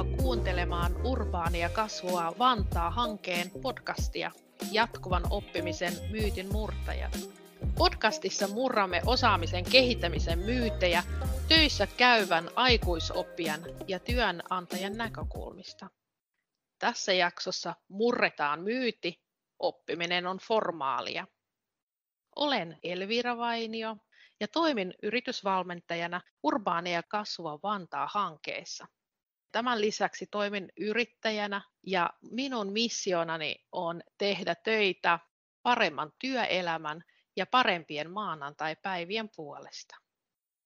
Tervetuloa 0.00 0.22
kuuntelemaan 0.22 1.06
Urbaania 1.06 1.68
kasvua 1.68 2.34
Vantaa-hankkeen 2.38 3.50
podcastia 3.62 4.30
Jatkuvan 4.72 5.22
oppimisen 5.30 5.92
myytin 6.10 6.52
murtajat. 6.52 7.18
Podcastissa 7.78 8.48
murramme 8.48 9.02
osaamisen 9.06 9.64
kehittämisen 9.64 10.38
myytejä 10.38 11.02
töissä 11.48 11.86
käyvän 11.86 12.50
aikuisoppijan 12.56 13.60
ja 13.88 13.98
työnantajan 13.98 14.96
näkökulmista. 14.96 15.90
Tässä 16.78 17.12
jaksossa 17.12 17.74
murretaan 17.88 18.62
myyti, 18.62 19.20
oppiminen 19.58 20.26
on 20.26 20.38
formaalia. 20.38 21.26
Olen 22.36 22.78
Elvira 22.82 23.36
Vainio 23.36 23.96
ja 24.40 24.48
toimin 24.48 24.94
yritysvalmentajana 25.02 26.20
Urbaania 26.42 27.02
kasvua 27.02 27.58
Vantaa-hankkeessa. 27.62 28.86
Tämän 29.52 29.80
lisäksi 29.80 30.26
toimin 30.26 30.72
yrittäjänä 30.76 31.62
ja 31.86 32.10
minun 32.30 32.72
missionani 32.72 33.66
on 33.72 34.02
tehdä 34.18 34.54
töitä 34.54 35.18
paremman 35.62 36.12
työelämän 36.18 37.04
ja 37.36 37.46
parempien 37.46 38.10
maanantai-päivien 38.10 39.30
puolesta. 39.36 39.96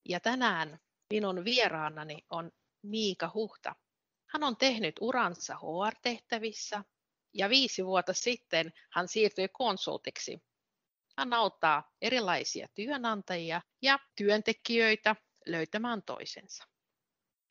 Ja 0.09 0.21
tänään 0.21 0.79
minun 1.11 1.45
vieraanani 1.45 2.19
on 2.31 2.53
Miika 2.83 3.31
Huhta. 3.35 3.75
Hän 4.27 4.43
on 4.43 4.57
tehnyt 4.57 4.95
uransa 5.01 5.57
HR-tehtävissä 5.57 6.85
ja 7.33 7.49
viisi 7.49 7.87
vuotta 7.87 8.13
sitten 8.13 8.73
hän 8.91 9.09
siirtyi 9.09 9.49
konsultiksi. 9.49 10.43
Hän 11.19 11.33
auttaa 11.33 11.93
erilaisia 12.03 12.69
työnantajia 12.75 13.63
ja 13.83 13.99
työntekijöitä 14.17 15.17
löytämään 15.47 16.03
toisensa. 16.03 16.65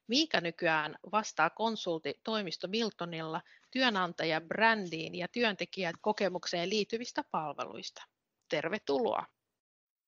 Miika 0.07 0.41
nykyään 0.41 0.95
vastaa 1.11 1.49
konsultitoimisto 1.49 2.67
Miltonilla 2.67 3.41
työnantaja 3.71 4.41
brändiin 4.41 5.15
ja 5.15 5.27
työntekijät 5.27 5.95
kokemukseen 6.01 6.69
liittyvistä 6.69 7.23
palveluista. 7.31 8.03
Tervetuloa. 8.49 9.25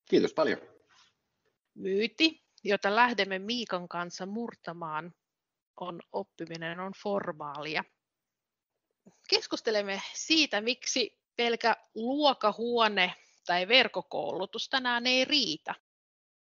Kiitos 0.10 0.34
paljon. 0.34 0.58
Myyti, 1.74 2.44
jota 2.64 2.96
lähdemme 2.96 3.40
Miikan 3.40 3.88
kanssa 3.88 4.26
murtamaan, 4.26 5.14
on 5.80 6.00
oppiminen 6.12 6.80
on 6.80 6.92
formaalia. 7.04 7.84
Keskustelemme 9.30 10.02
siitä, 10.14 10.62
miksi 10.62 11.20
pelkä 11.36 11.76
luokahuone 11.96 13.14
tai 13.46 13.68
verkkokoulutus 13.68 14.70
tänään 14.70 15.08
ei 15.08 15.26
riitä. 15.26 15.76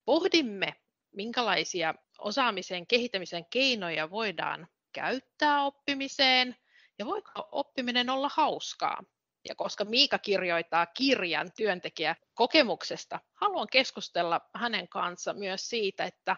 Pohdimme, 0.05 0.75
minkälaisia 1.11 1.95
osaamisen 2.23 2.87
kehittämisen 2.87 3.45
keinoja 3.45 4.09
voidaan 4.09 4.67
käyttää 4.93 5.63
oppimiseen 5.63 6.55
ja 6.99 7.05
voiko 7.05 7.31
oppiminen 7.51 8.09
olla 8.09 8.29
hauskaa. 8.33 9.03
Ja 9.49 9.55
koska 9.55 9.85
Miika 9.85 10.19
kirjoittaa 10.19 10.85
kirjan 10.85 11.51
työntekijä 11.57 12.15
kokemuksesta, 12.33 13.19
haluan 13.33 13.67
keskustella 13.71 14.41
hänen 14.55 14.87
kanssa 14.87 15.33
myös 15.33 15.69
siitä, 15.69 16.05
että 16.05 16.37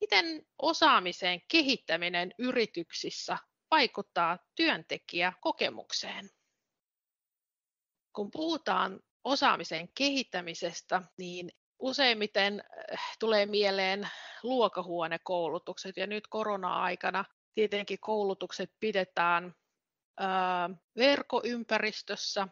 miten 0.00 0.46
osaamisen 0.58 1.40
kehittäminen 1.48 2.34
yrityksissä 2.38 3.38
vaikuttaa 3.70 4.38
työntekijäkokemukseen. 4.54 6.30
Kun 8.12 8.30
puhutaan 8.30 9.00
osaamisen 9.24 9.88
kehittämisestä, 9.88 11.02
niin 11.18 11.50
useimmiten 11.78 12.62
äh, 12.92 13.16
tulee 13.18 13.46
mieleen 13.46 14.08
luokahuonekoulutukset 14.42 15.96
ja 15.96 16.06
nyt 16.06 16.26
korona-aikana 16.26 17.24
tietenkin 17.54 17.98
koulutukset 18.00 18.70
pidetään 18.80 19.54
verkoympäristössä 20.96 22.48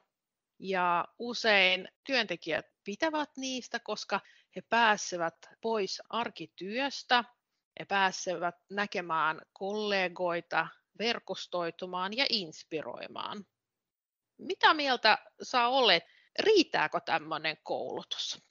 ja 0.59 1.05
usein 1.19 1.89
työntekijät 2.05 2.67
pitävät 2.85 3.31
niistä, 3.37 3.81
koska 3.81 4.21
he 4.57 4.61
pääsevät 4.61 5.35
pois 5.61 6.03
arkityöstä, 6.09 7.25
he 7.81 7.85
pääsevät 7.85 8.55
näkemään 8.71 9.41
kollegoita, 9.53 10.69
verkostoitumaan 10.99 12.17
ja 12.17 12.27
inspiroimaan. 12.31 13.47
Mitä 14.39 14.75
mieltä 14.75 15.19
sä 15.43 15.69
olet? 15.69 16.05
Riittääkö 16.39 17.01
tämmöinen 17.01 17.57
koulutus? 17.63 18.47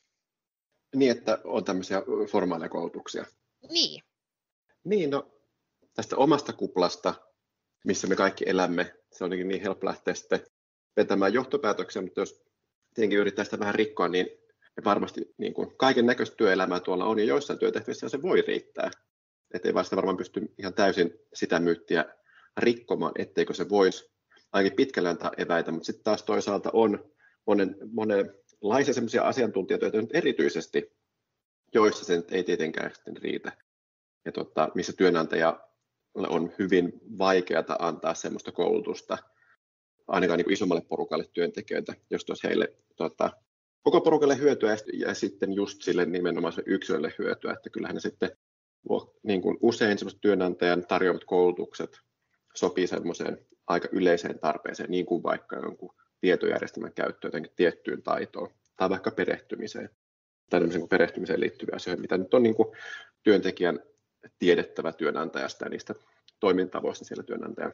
Niin, 0.96 1.12
että 1.12 1.40
on 1.44 1.64
tämmöisiä 1.64 2.02
formaaleja 2.32 2.70
koulutuksia. 2.70 3.26
Niin. 3.70 4.04
Niin, 4.84 5.10
no 5.10 5.32
tästä 5.94 6.16
omasta 6.18 6.54
kuplasta, 6.54 7.14
missä 7.86 8.08
me 8.08 8.16
kaikki 8.16 8.46
elämme, 8.48 8.96
se 9.12 9.24
on 9.24 9.30
niin 9.30 9.62
helppo 9.62 9.88
lähteä 9.88 10.14
sitten 10.14 10.40
vetämään 10.98 11.34
johtopäätöksiä, 11.34 12.02
mutta 12.02 12.22
jos 12.22 12.44
tietenkin 12.94 13.20
yrittää 13.20 13.46
sitä 13.46 13.60
vähän 13.60 13.76
rikkoa, 13.76 14.08
niin 14.08 14.28
varmasti 14.86 15.34
niin 15.38 15.54
kuin 15.54 15.78
kaiken 15.78 16.06
näköistä 16.06 16.36
työelämää 16.36 16.80
tuolla 16.80 17.06
on, 17.06 17.20
ja 17.20 17.26
joissain 17.26 17.60
työtehtävissä 17.60 18.10
se 18.10 18.22
voi 18.22 18.42
riittää. 18.42 18.92
Että 19.54 19.70
ei 19.70 19.74
vaan 19.74 19.86
sitä 19.86 19.96
varmaan 19.96 20.18
pysty 20.18 20.54
ihan 20.58 20.74
täysin 20.74 21.20
sitä 21.34 21.60
myyttiä 21.60 22.06
rikkomaan, 22.58 23.12
etteikö 23.18 23.54
se 23.54 23.70
voisi 23.70 24.12
ainakin 24.54 24.76
pitkälle 24.76 25.10
antaa 25.10 25.32
eväitä, 25.38 25.72
mutta 25.72 25.86
sitten 25.86 26.04
taas 26.04 26.24
toisaalta 26.24 26.70
on 26.74 27.12
monen, 27.92 28.34
monenlaisia 28.62 28.94
sellaisia 28.94 29.24
asiantuntijatyötä 29.24 30.02
nyt 30.02 30.16
erityisesti, 30.16 30.92
joissa 31.74 32.06
se 32.06 32.24
ei 32.32 32.44
tietenkään 32.44 32.96
sitten 32.96 33.18
riitä. 33.18 33.52
Ja 34.26 34.32
tota, 34.32 34.70
missä 34.76 34.94
työnantaja 34.94 35.60
on 36.16 36.54
hyvin 36.60 36.94
vaikeaa 37.18 37.64
antaa 37.80 38.14
sellaista 38.14 38.52
koulutusta 38.52 39.18
ainakaan 40.08 40.38
niin 40.38 40.52
isommalle 40.52 40.86
porukalle 40.90 41.30
työntekijöitä, 41.34 41.94
jos 42.10 42.26
olisi 42.30 42.48
heille 42.48 42.74
tota, 42.96 43.32
koko 43.82 44.02
porukalle 44.02 44.38
hyötyä 44.38 44.78
ja 44.94 45.14
sitten 45.14 45.54
just 45.54 45.82
sille 45.82 46.06
nimenomaan 46.06 46.54
yksilölle 46.66 47.14
hyötyä, 47.20 47.54
että 47.54 47.70
kyllähän 47.70 47.96
ne 47.96 48.00
sitten 48.00 48.38
niin 49.24 49.42
kuin 49.42 49.58
usein 49.62 49.98
sellaiset 49.98 50.22
työnantajan 50.22 50.86
tarjoamat 50.88 51.24
koulutukset 51.26 52.00
sopii 52.56 52.88
semmoiseen 52.88 53.46
aika 53.68 53.88
yleiseen 53.92 54.40
tarpeeseen, 54.40 54.92
niin 54.92 55.06
kuin 55.06 55.24
vaikka 55.24 55.56
jonkun 55.56 55.96
tietojärjestelmän 56.26 56.94
käyttö 56.94 57.28
jotenkin 57.28 57.52
tiettyyn 57.56 58.02
taitoon 58.02 58.50
tai 58.78 58.90
vaikka 58.90 59.12
perehtymiseen 59.12 59.90
tai 60.50 60.60
niin 60.60 60.90
perehtymiseen 60.90 61.40
liittyviä 61.40 61.76
asioita, 61.76 62.02
mitä 62.02 62.18
nyt 62.18 62.34
on 62.34 62.44
niin 62.44 62.56
kuin 62.56 62.68
työntekijän 63.24 63.80
tiedettävä 64.40 64.92
työnantajasta 64.92 65.66
ja 65.66 65.70
niistä 65.70 65.96
toimintavoista 66.40 67.06
siellä 67.06 67.24
työnantajan 67.24 67.74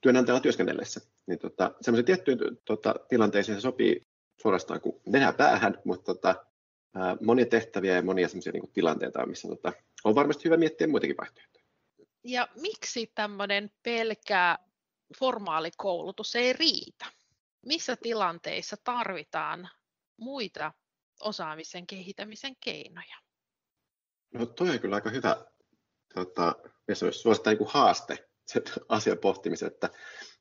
työnantajalla 0.00 0.40
työskennellessä. 0.40 1.00
Niin 1.26 1.38
tota, 1.38 1.74
semmoisiin 1.80 2.06
tiettyihin 2.06 2.60
tota, 2.64 2.94
tilanteisiin 3.08 3.56
se 3.56 3.60
sopii 3.60 4.06
suorastaan 4.42 4.80
kuin 4.80 5.00
nenä 5.06 5.32
päähän, 5.32 5.78
mutta 5.84 6.14
tota, 6.14 6.44
ää, 6.94 7.16
monia 7.20 7.46
tehtäviä 7.46 7.94
ja 7.94 8.02
monia 8.02 8.28
semmoisia 8.28 8.52
niin 8.52 8.72
tilanteita, 8.72 9.26
missä 9.26 9.48
tota, 9.48 9.72
on 10.04 10.14
varmasti 10.14 10.44
hyvä 10.44 10.56
miettiä 10.56 10.86
muitakin 10.86 11.16
vaihtoehtoja. 11.16 11.64
Ja 12.24 12.48
miksi 12.60 13.12
tämmöinen 13.14 13.70
pelkää 13.82 14.69
formaalikoulutus 15.18 16.36
ei 16.36 16.52
riitä? 16.52 17.06
Missä 17.66 17.96
tilanteissa 17.96 18.76
tarvitaan 18.84 19.68
muita 20.16 20.72
osaamisen 21.20 21.86
kehittämisen 21.86 22.56
keinoja? 22.64 23.16
No 24.34 24.46
toi 24.46 24.70
on 24.70 24.78
kyllä 24.78 24.94
aika 24.94 25.10
hyvä 25.10 25.46
tota, 26.14 26.54
suosittaa 27.10 27.52
niin 27.52 27.68
haaste 27.68 28.28
se 28.46 28.62
asian 28.88 29.18
pohtimisen, 29.18 29.66
että, 29.66 29.90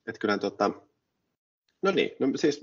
että 0.08 0.20
kyllä 0.20 0.38
tota, 0.38 0.72
no 1.82 1.92
niin, 1.92 2.12
no 2.20 2.28
siis 2.36 2.62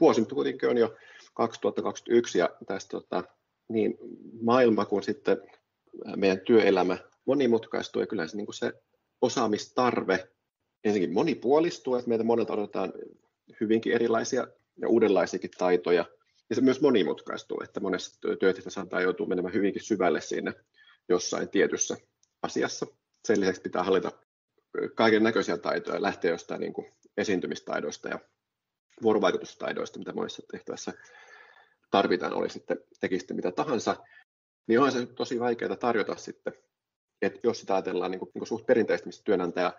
vuosi 0.00 0.20
nyt 0.20 0.32
kuitenkin 0.32 0.68
on 0.68 0.78
jo 0.78 0.96
2021 1.34 2.38
ja 2.38 2.50
tästä 2.66 2.90
tota, 2.90 3.24
niin 3.68 3.98
maailma 4.42 4.84
kuin 4.84 5.02
sitten 5.02 5.36
meidän 6.16 6.40
työelämä 6.40 6.98
monimutkaistuu 7.24 8.02
ja 8.02 8.06
kyllä 8.06 8.26
se, 8.26 8.36
niin 8.36 8.46
kuin 8.46 8.54
se 8.54 8.72
osaamistarve 9.20 10.28
ensinnäkin 10.84 11.14
monipuolistuu, 11.14 11.94
että 11.94 12.08
meitä 12.08 12.24
monelta 12.24 12.52
odotetaan 12.52 12.92
hyvinkin 13.60 13.92
erilaisia 13.92 14.46
ja 14.80 14.88
uudenlaisiakin 14.88 15.50
taitoja, 15.58 16.04
ja 16.50 16.54
se 16.54 16.60
myös 16.60 16.80
monimutkaistuu, 16.80 17.60
että 17.64 17.80
monessa 17.80 18.20
työtehtävässä 18.20 18.70
saattaa 18.70 19.00
joutua 19.00 19.26
menemään 19.26 19.54
hyvinkin 19.54 19.82
syvälle 19.82 20.20
siinä 20.20 20.52
jossain 21.08 21.48
tietyssä 21.48 21.96
asiassa. 22.42 22.86
Sen 23.24 23.40
lisäksi 23.40 23.62
pitää 23.62 23.82
hallita 23.82 24.12
kaiken 24.94 25.22
näköisiä 25.22 25.56
taitoja, 25.56 26.02
lähteä 26.02 26.30
jostain 26.30 26.60
niin 26.60 26.72
kuin 26.72 26.92
esiintymistaidoista 27.16 28.08
ja 28.08 28.18
vuorovaikutustaidoista, 29.02 29.98
mitä 29.98 30.12
monessa 30.12 30.42
tehtävässä 30.52 30.92
tarvitaan, 31.90 32.34
oli 32.34 32.50
sitten 32.50 32.78
tekisitte 33.00 33.34
mitä 33.34 33.52
tahansa, 33.52 33.96
niin 34.66 34.80
onhan 34.80 34.92
se 34.92 35.06
tosi 35.06 35.40
vaikeaa 35.40 35.76
tarjota 35.76 36.16
sitten, 36.16 36.52
että 37.22 37.40
jos 37.42 37.60
sitä 37.60 37.74
ajatellaan 37.74 38.10
niin 38.10 38.18
kuin, 38.18 38.30
niin 38.34 38.40
kuin 38.40 38.48
suht 38.48 38.66
perinteisesti, 38.66 39.08
missä 39.08 39.24
työnantaja 39.24 39.72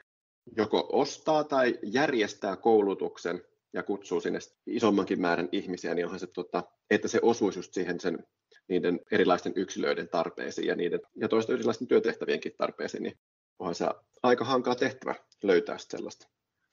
joko 0.57 0.89
ostaa 0.91 1.43
tai 1.43 1.79
järjestää 1.83 2.55
koulutuksen 2.55 3.43
ja 3.73 3.83
kutsuu 3.83 4.21
sinne 4.21 4.39
isommankin 4.65 5.21
määrän 5.21 5.49
ihmisiä, 5.51 5.93
niin 5.93 6.05
onhan 6.05 6.19
se, 6.19 6.27
tota, 6.27 6.63
että 6.89 7.07
se 7.07 7.19
osuisi 7.21 7.59
just 7.59 7.73
siihen 7.73 7.99
sen, 7.99 8.25
niiden 8.67 8.99
erilaisten 9.11 9.53
yksilöiden 9.55 10.09
tarpeisiin 10.09 10.67
ja, 10.67 10.75
niiden, 10.75 10.99
ja 11.15 11.27
toista 11.27 11.53
erilaisten 11.53 11.87
työtehtävienkin 11.87 12.55
tarpeisiin, 12.57 13.03
niin 13.03 13.19
onhan 13.59 13.75
se 13.75 13.85
aika 14.23 14.45
hankala 14.45 14.75
tehtävä 14.75 15.15
löytää 15.43 15.77
sellaista. 15.77 16.27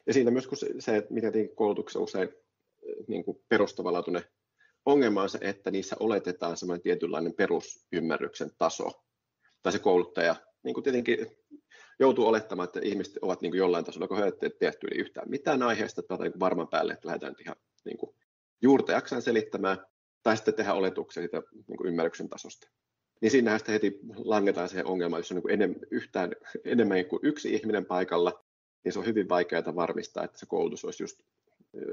Ja 0.07 0.13
siinä 0.13 0.31
myös 0.31 0.47
kun 0.47 0.59
se, 0.59 0.67
se 0.79 0.97
että 0.97 1.15
mikä 1.15 1.33
koulutuksessa 1.55 2.01
usein 2.01 2.29
niin 3.09 3.25
kuin 3.25 3.43
perustavanlaatuinen 3.49 4.25
ongelma 4.87 5.23
on 5.23 5.29
se, 5.29 5.39
että 5.43 5.71
niissä 5.71 5.97
oletetaan 6.01 6.57
semmoinen 6.57 6.83
tietynlainen 6.83 7.35
perusymmärryksen 7.35 8.51
taso. 8.59 9.05
Tai 9.63 9.73
se 9.73 9.79
kouluttaja 9.79 10.37
niin 10.63 10.75
kuin 10.75 10.85
tietenkin 10.85 11.27
joutuu 12.01 12.27
olettamaan, 12.27 12.65
että 12.65 12.81
ihmiset 12.83 13.19
ovat 13.23 13.41
niin 13.41 13.53
kuin 13.53 13.59
jollain 13.59 13.85
tasolla, 13.85 14.09
kun 14.09 14.17
he 14.19 14.33
tehty 14.59 14.87
yhtään 14.95 15.31
mitään 15.31 15.63
aiheesta, 15.63 16.03
tai 16.03 16.19
niin 16.19 16.41
varman 16.41 16.69
päälle, 16.69 16.93
että 16.93 17.09
lähdetään 17.09 17.35
ihan 17.41 17.57
niin 17.85 17.99
kuin 17.99 18.15
juurta 18.63 18.93
jaksain 18.93 19.23
selittämään, 19.23 19.79
tai 20.23 20.37
sitten 20.37 20.55
tehdä 20.55 20.75
oletuksia 20.75 21.21
siitä 21.21 21.43
niin 21.69 21.77
kuin 21.77 21.89
ymmärryksen 21.89 22.29
tasosta. 22.29 22.69
Niin 23.21 23.31
siinähän 23.31 23.59
sitten 23.59 23.73
heti 23.73 24.01
langetaan 24.17 24.69
siihen 24.69 24.87
ongelmaan, 24.87 25.21
jos 25.21 25.33
on 25.33 25.37
niin 25.37 25.51
enem, 25.51 25.75
yhtään 25.91 26.33
enemmän 26.65 27.05
kuin 27.05 27.21
yksi 27.23 27.55
ihminen 27.55 27.87
paikalla, 27.87 28.45
niin 28.85 28.93
se 28.93 28.99
on 28.99 29.07
hyvin 29.07 29.29
vaikeaa 29.29 29.75
varmistaa, 29.75 30.25
että 30.25 30.39
se 30.39 30.47
koulutus 30.47 30.85
olisi 30.85 31.03
just 31.03 31.21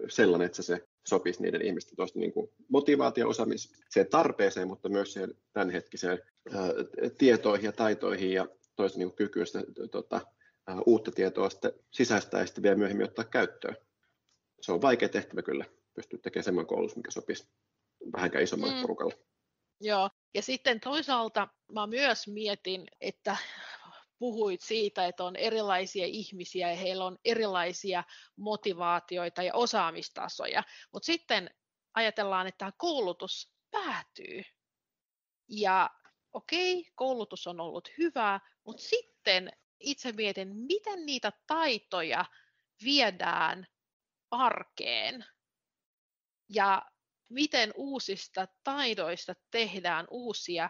sellainen, 0.09 0.45
että 0.45 0.61
se 0.61 0.87
sopisi 1.07 1.41
niiden 1.41 1.61
ihmisten 1.61 1.95
tuosta 1.95 2.19
niin 2.19 2.33
motivaatio-osaamiseen 2.69 4.07
tarpeeseen, 4.09 4.67
mutta 4.67 4.89
myös 4.89 5.13
siihen 5.13 5.33
tämänhetkiseen 5.53 6.19
ää, 6.53 6.69
tietoihin 7.17 7.65
ja 7.65 7.71
taitoihin 7.71 8.31
ja 8.31 8.47
toisen 8.77 8.99
niin 8.99 9.89
tuota, 9.91 10.21
ää, 10.67 10.77
uutta 10.85 11.11
tietoa 11.11 11.49
sitten 11.49 11.71
sisäistää 11.91 12.39
ja 12.39 12.45
sitten 12.45 12.63
vielä 12.63 12.75
myöhemmin 12.77 13.07
ottaa 13.07 13.25
käyttöön. 13.25 13.75
Se 14.61 14.71
on 14.71 14.81
vaikea 14.81 15.09
tehtävä 15.09 15.41
kyllä, 15.41 15.65
pystyä 15.93 16.19
tekemään 16.23 16.43
semmoinen 16.43 16.67
koulutus, 16.67 16.95
mikä 16.95 17.11
sopisi 17.11 17.49
vähänkään 18.13 18.43
isommalle 18.43 18.75
mm. 18.75 18.81
porukalle. 18.81 19.17
Joo, 19.81 20.09
ja 20.33 20.41
sitten 20.41 20.79
toisaalta 20.79 21.47
mä 21.71 21.87
myös 21.87 22.27
mietin, 22.27 22.87
että 23.01 23.37
puhuit 24.19 24.61
siitä, 24.61 25.05
että 25.05 25.23
on 25.23 25.35
erilaisia 25.35 26.05
ihmisiä 26.05 26.69
ja 26.69 26.75
heillä 26.75 27.05
on 27.05 27.17
erilaisia 27.25 28.03
motivaatioita 28.35 29.43
ja 29.43 29.53
osaamistasoja, 29.53 30.63
mutta 30.93 31.05
sitten 31.05 31.49
ajatellaan, 31.93 32.47
että 32.47 32.57
tämä 32.57 32.71
koulutus 32.77 33.53
päätyy. 33.71 34.43
Ja 35.49 35.89
okei, 36.33 36.91
koulutus 36.95 37.47
on 37.47 37.59
ollut 37.59 37.89
hyvää, 37.97 38.39
mutta 38.67 38.83
sitten 38.83 39.51
itse 39.79 40.11
mietin, 40.11 40.55
miten 40.55 41.05
niitä 41.05 41.31
taitoja 41.47 42.25
viedään 42.83 43.67
arkeen 44.31 45.25
ja 46.49 46.81
miten 47.29 47.73
uusista 47.75 48.47
taidoista 48.63 49.35
tehdään 49.51 50.07
uusia 50.11 50.69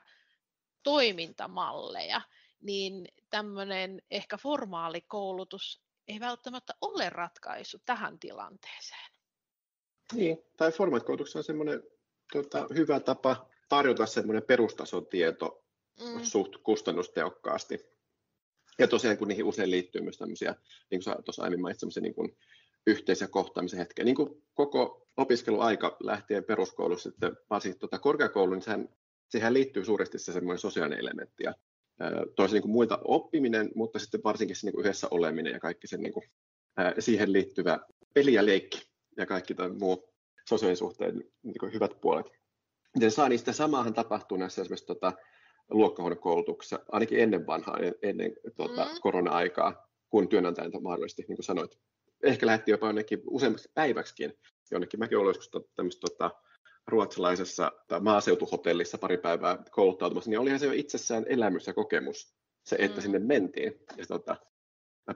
toimintamalleja 0.83 2.21
niin 2.61 3.07
tämmöinen 3.29 4.01
ehkä 4.11 4.37
formaali 4.37 5.01
koulutus 5.01 5.83
ei 6.07 6.19
välttämättä 6.19 6.73
ole 6.81 7.09
ratkaisu 7.09 7.77
tähän 7.85 8.19
tilanteeseen. 8.19 9.11
Niin, 10.13 10.37
tai 10.57 10.71
formaattikoulutus 10.71 11.35
on 11.35 11.43
semmoinen 11.43 11.83
tota, 12.33 12.67
hyvä 12.75 12.99
tapa 12.99 13.49
tarjota 13.69 14.05
semmoinen 14.05 14.43
perustason 14.43 15.07
tieto 15.07 15.66
mm. 16.01 16.23
suht 16.23 16.51
kustannustehokkaasti. 16.63 17.79
Ja 18.79 18.87
tosiaan 18.87 19.17
kun 19.17 19.27
niihin 19.27 19.45
usein 19.45 19.71
liittyy 19.71 20.01
myös 20.01 20.17
tämmöisiä, 20.17 20.55
niin 20.91 21.03
kuin 21.03 21.23
tuossa 21.25 21.43
aiemmin 21.43 21.61
mainitsin, 21.61 22.03
niin 22.03 22.15
kuin 22.15 22.37
yhteisiä 22.87 23.27
kohtaamisen 23.27 23.79
hetkiä. 23.79 24.05
Niin 24.05 24.15
kuin 24.15 24.43
koko 24.53 25.07
opiskeluaika 25.17 25.97
lähtien 25.99 26.43
peruskoulussa 26.43 27.09
sitten 27.09 27.37
varsinkin 27.49 27.79
tuota 27.79 27.99
korkeakouluun, 27.99 28.57
niin 28.57 28.63
sehän, 28.63 28.89
siihen 29.29 29.53
liittyy 29.53 29.85
suuresti 29.85 30.19
se 30.19 30.33
semmoinen 30.33 30.59
sosiaalinen 30.59 30.99
elementti. 30.99 31.43
Ja 31.43 31.53
toisin 32.35 32.53
niin 32.53 32.61
kuin 32.61 32.71
muilta 32.71 32.99
oppiminen, 33.03 33.71
mutta 33.75 33.99
sitten 33.99 34.23
varsinkin 34.23 34.55
se 34.55 34.67
niin 34.67 34.73
kuin 34.73 34.85
yhdessä 34.85 35.07
oleminen 35.11 35.53
ja 35.53 35.59
kaikki 35.59 35.87
sen, 35.87 36.01
niin 36.01 36.13
kuin, 36.13 36.23
siihen 36.99 37.33
liittyvä 37.33 37.79
peli 38.13 38.33
ja 38.33 38.45
leikki 38.45 38.89
ja 39.17 39.25
kaikki 39.25 39.55
muu 39.79 40.13
sosiaalisen 40.49 40.77
suhteen 40.77 41.23
niin 41.43 41.73
hyvät 41.73 42.01
puolet. 42.01 42.25
Miten 42.95 43.11
saa, 43.11 43.29
niin 43.29 43.39
sitä 43.39 43.53
samaahan 43.53 43.93
tapahtuu 43.93 44.37
näissä 44.37 44.61
esimerkiksi 44.61 44.85
tota, 44.85 45.13
luokkahuonekoulutuksessa, 45.69 46.79
ainakin 46.91 47.19
ennen 47.19 47.47
vanhaa, 47.47 47.77
ennen 48.01 48.33
tuota, 48.55 48.85
mm. 48.85 48.91
korona-aikaa, 49.01 49.87
kun 50.09 50.29
työnantajan 50.29 50.71
mahdollisesti, 50.81 51.25
niin 51.27 51.37
kuin 51.37 51.45
sanoit, 51.45 51.79
ehkä 52.23 52.45
lähti 52.45 52.71
jopa 52.71 52.87
jonnekin 52.87 53.21
useammaksi 53.25 53.71
päiväksikin 53.73 54.33
jonnekin. 54.71 54.99
Mäkin 54.99 55.17
olen 55.17 55.29
joskus 55.29 55.51
tämmöistä 55.75 56.07
tota, 56.09 56.31
ruotsalaisessa 56.87 57.71
maaseutuhotellissa 58.01 58.97
pari 58.97 59.17
päivää 59.17 59.63
kouluttautumassa, 59.71 60.29
niin 60.29 60.39
olihan 60.39 60.59
se 60.59 60.65
jo 60.65 60.71
itsessään 60.71 61.25
elämys 61.29 61.67
ja 61.67 61.73
kokemus, 61.73 62.35
se, 62.63 62.75
että 62.79 62.97
mm. 62.97 63.01
sinne 63.01 63.19
mentiin. 63.19 63.73
Ja 63.97 64.05
tota, 64.05 64.35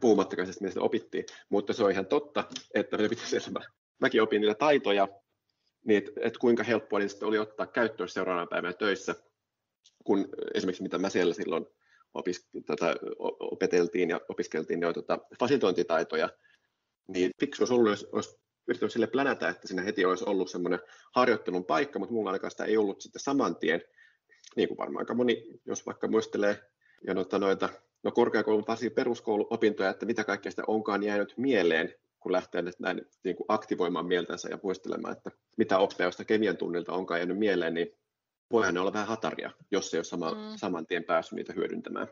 puhumattakaan 0.01 0.48
siitä, 0.48 0.63
mistä 0.63 0.81
opittiin, 0.81 1.25
mutta 1.50 1.74
se 1.74 1.83
on 1.83 1.92
ihan 1.92 2.06
totta, 2.06 2.44
että 2.74 2.98
me 2.98 3.09
pitäisi 3.09 3.38
elämä. 3.38 3.59
Mäkin 4.01 4.21
opin 4.21 4.42
niitä 4.42 4.56
taitoja, 4.56 5.07
niin 5.86 6.03
että 6.21 6.39
kuinka 6.39 6.63
helppoa 6.63 7.00
niin 7.00 7.09
oli 7.21 7.38
ottaa 7.38 7.68
käyttöön 7.68 8.09
seuraavana 8.09 8.48
päivänä 8.48 8.74
töissä, 8.74 9.15
kun 10.03 10.30
esimerkiksi 10.53 10.83
mitä 10.83 10.98
mä 10.98 11.09
siellä 11.09 11.33
silloin 11.33 11.65
opis, 12.13 12.50
tätä, 12.65 12.95
opeteltiin 13.39 14.09
ja 14.09 14.21
opiskeltiin 14.30 14.81
jo 14.81 14.94
tota, 14.94 15.19
fasilitointitaitoja, 15.39 16.30
niin 17.07 17.31
fiksu 17.39 17.62
olisi 17.62 17.74
ollut, 17.74 17.89
jos 17.89 18.07
olisi 18.12 18.39
yrittänyt 18.68 18.94
sille 18.94 19.07
plänätä, 19.07 19.50
että 19.50 19.68
siinä 19.68 19.81
heti 19.81 20.06
olisi 20.06 20.25
ollut 20.27 20.50
semmoinen 20.50 20.80
harjoittelun 21.15 21.65
paikka, 21.65 22.00
mutta 22.00 22.13
mulla 22.13 22.30
ainakaan 22.30 22.51
sitä 22.51 22.65
ei 22.65 22.77
ollut 22.77 23.01
sitten 23.01 23.21
saman 23.21 23.56
tien, 23.56 23.81
niin 24.56 24.68
kuin 24.68 24.77
varmaan 24.77 25.06
moni, 25.13 25.44
jos 25.65 25.86
vaikka 25.86 26.07
muistelee 26.07 26.59
ja 27.07 27.13
noita, 27.13 27.39
noita 27.39 27.69
no 28.03 28.12
korkeakoulun 28.12 28.63
varsin 28.68 28.92
peruskouluopintoja, 28.92 29.89
että 29.89 30.06
mitä 30.06 30.24
kaikkea 30.24 30.51
sitä 30.51 30.63
onkaan 30.68 31.03
jäänyt 31.03 31.33
mieleen, 31.38 31.95
kun 32.19 32.31
lähtee 32.31 32.62
nyt 32.62 32.80
näin 32.80 33.01
niin 33.24 33.36
kuin 33.36 33.45
aktivoimaan 33.48 34.06
mieltänsä 34.06 34.50
ja 34.50 34.59
muistelemaan, 34.63 35.18
että 35.18 35.31
mitä 35.57 35.77
oppeosta 35.77 36.25
kemian 36.25 36.57
tunnilta 36.57 36.94
onkaan 36.94 37.19
jäänyt 37.19 37.38
mieleen, 37.38 37.74
niin 37.74 37.98
voihan 38.51 38.74
ne 38.74 38.80
olla 38.80 38.94
vähän 38.94 39.07
hataria, 39.07 39.51
jos 39.71 39.94
ei 39.94 39.98
ole 39.98 40.03
sama, 40.03 40.31
mm. 40.31 40.57
saman 40.57 40.88
tien 40.88 41.03
päässyt 41.03 41.36
niitä 41.36 41.53
hyödyntämään. 41.53 42.07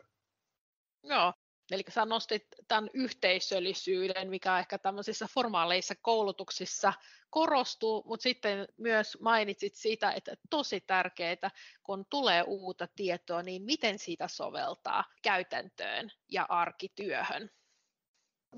Joo, 1.02 1.32
Eli 1.70 1.84
sä 1.88 2.04
nostit 2.04 2.42
tämän 2.68 2.90
yhteisöllisyyden, 2.94 4.30
mikä 4.30 4.58
ehkä 4.58 4.78
tämmöisissä 4.78 5.26
formaaleissa 5.34 5.94
koulutuksissa 6.02 6.92
korostuu, 7.30 8.02
mutta 8.06 8.22
sitten 8.22 8.68
myös 8.76 9.18
mainitsit 9.20 9.74
siitä, 9.74 10.12
että 10.12 10.34
tosi 10.50 10.80
tärkeää, 10.80 11.50
kun 11.82 12.06
tulee 12.10 12.42
uutta 12.42 12.88
tietoa, 12.96 13.42
niin 13.42 13.62
miten 13.62 13.98
sitä 13.98 14.28
soveltaa 14.28 15.04
käytäntöön 15.22 16.10
ja 16.28 16.46
arkityöhön. 16.48 17.50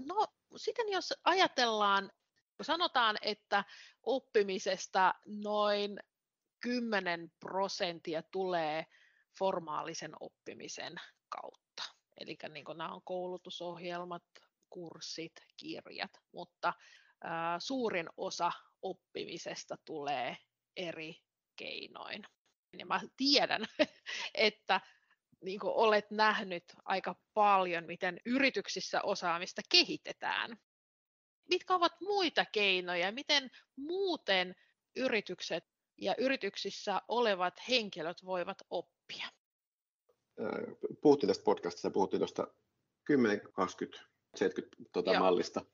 No 0.06 0.26
sitten 0.56 0.88
jos 0.88 1.14
ajatellaan, 1.24 2.10
kun 2.56 2.64
sanotaan, 2.64 3.18
että 3.22 3.64
oppimisesta 4.02 5.14
noin 5.26 6.00
10 6.62 7.32
prosenttia 7.40 8.22
tulee 8.22 8.86
formaalisen 9.38 10.12
oppimisen 10.20 10.94
kautta 11.28 11.62
Eli 12.22 12.36
niin 12.48 12.64
nämä 12.76 12.94
on 12.94 13.02
koulutusohjelmat, 13.04 14.22
kurssit, 14.70 15.32
kirjat, 15.56 16.10
mutta 16.32 16.72
ää, 17.24 17.60
suurin 17.60 18.08
osa 18.16 18.52
oppimisesta 18.82 19.76
tulee 19.84 20.36
eri 20.76 21.16
keinoin. 21.56 22.24
Ja 22.78 22.86
mä 22.86 23.00
tiedän, 23.16 23.66
että 24.34 24.80
niin 25.44 25.60
olet 25.62 26.10
nähnyt 26.10 26.64
aika 26.84 27.14
paljon, 27.34 27.84
miten 27.86 28.20
yrityksissä 28.26 29.02
osaamista 29.02 29.62
kehitetään. 29.68 30.56
Mitkä 31.50 31.74
ovat 31.74 32.00
muita 32.00 32.44
keinoja, 32.52 33.12
miten 33.12 33.50
muuten 33.76 34.54
yritykset 34.96 35.64
ja 36.02 36.14
yrityksissä 36.18 37.02
olevat 37.08 37.54
henkilöt 37.68 38.24
voivat 38.24 38.58
oppia? 38.70 39.26
puhuttiin 41.00 41.28
tästä 41.28 41.44
podcastista, 41.44 41.90
puhuttiin 41.90 42.20
tuosta 42.20 42.46
10, 43.04 43.40
20, 43.52 44.06
70 44.36 44.76
tota, 44.92 45.18
mallista. 45.18 45.64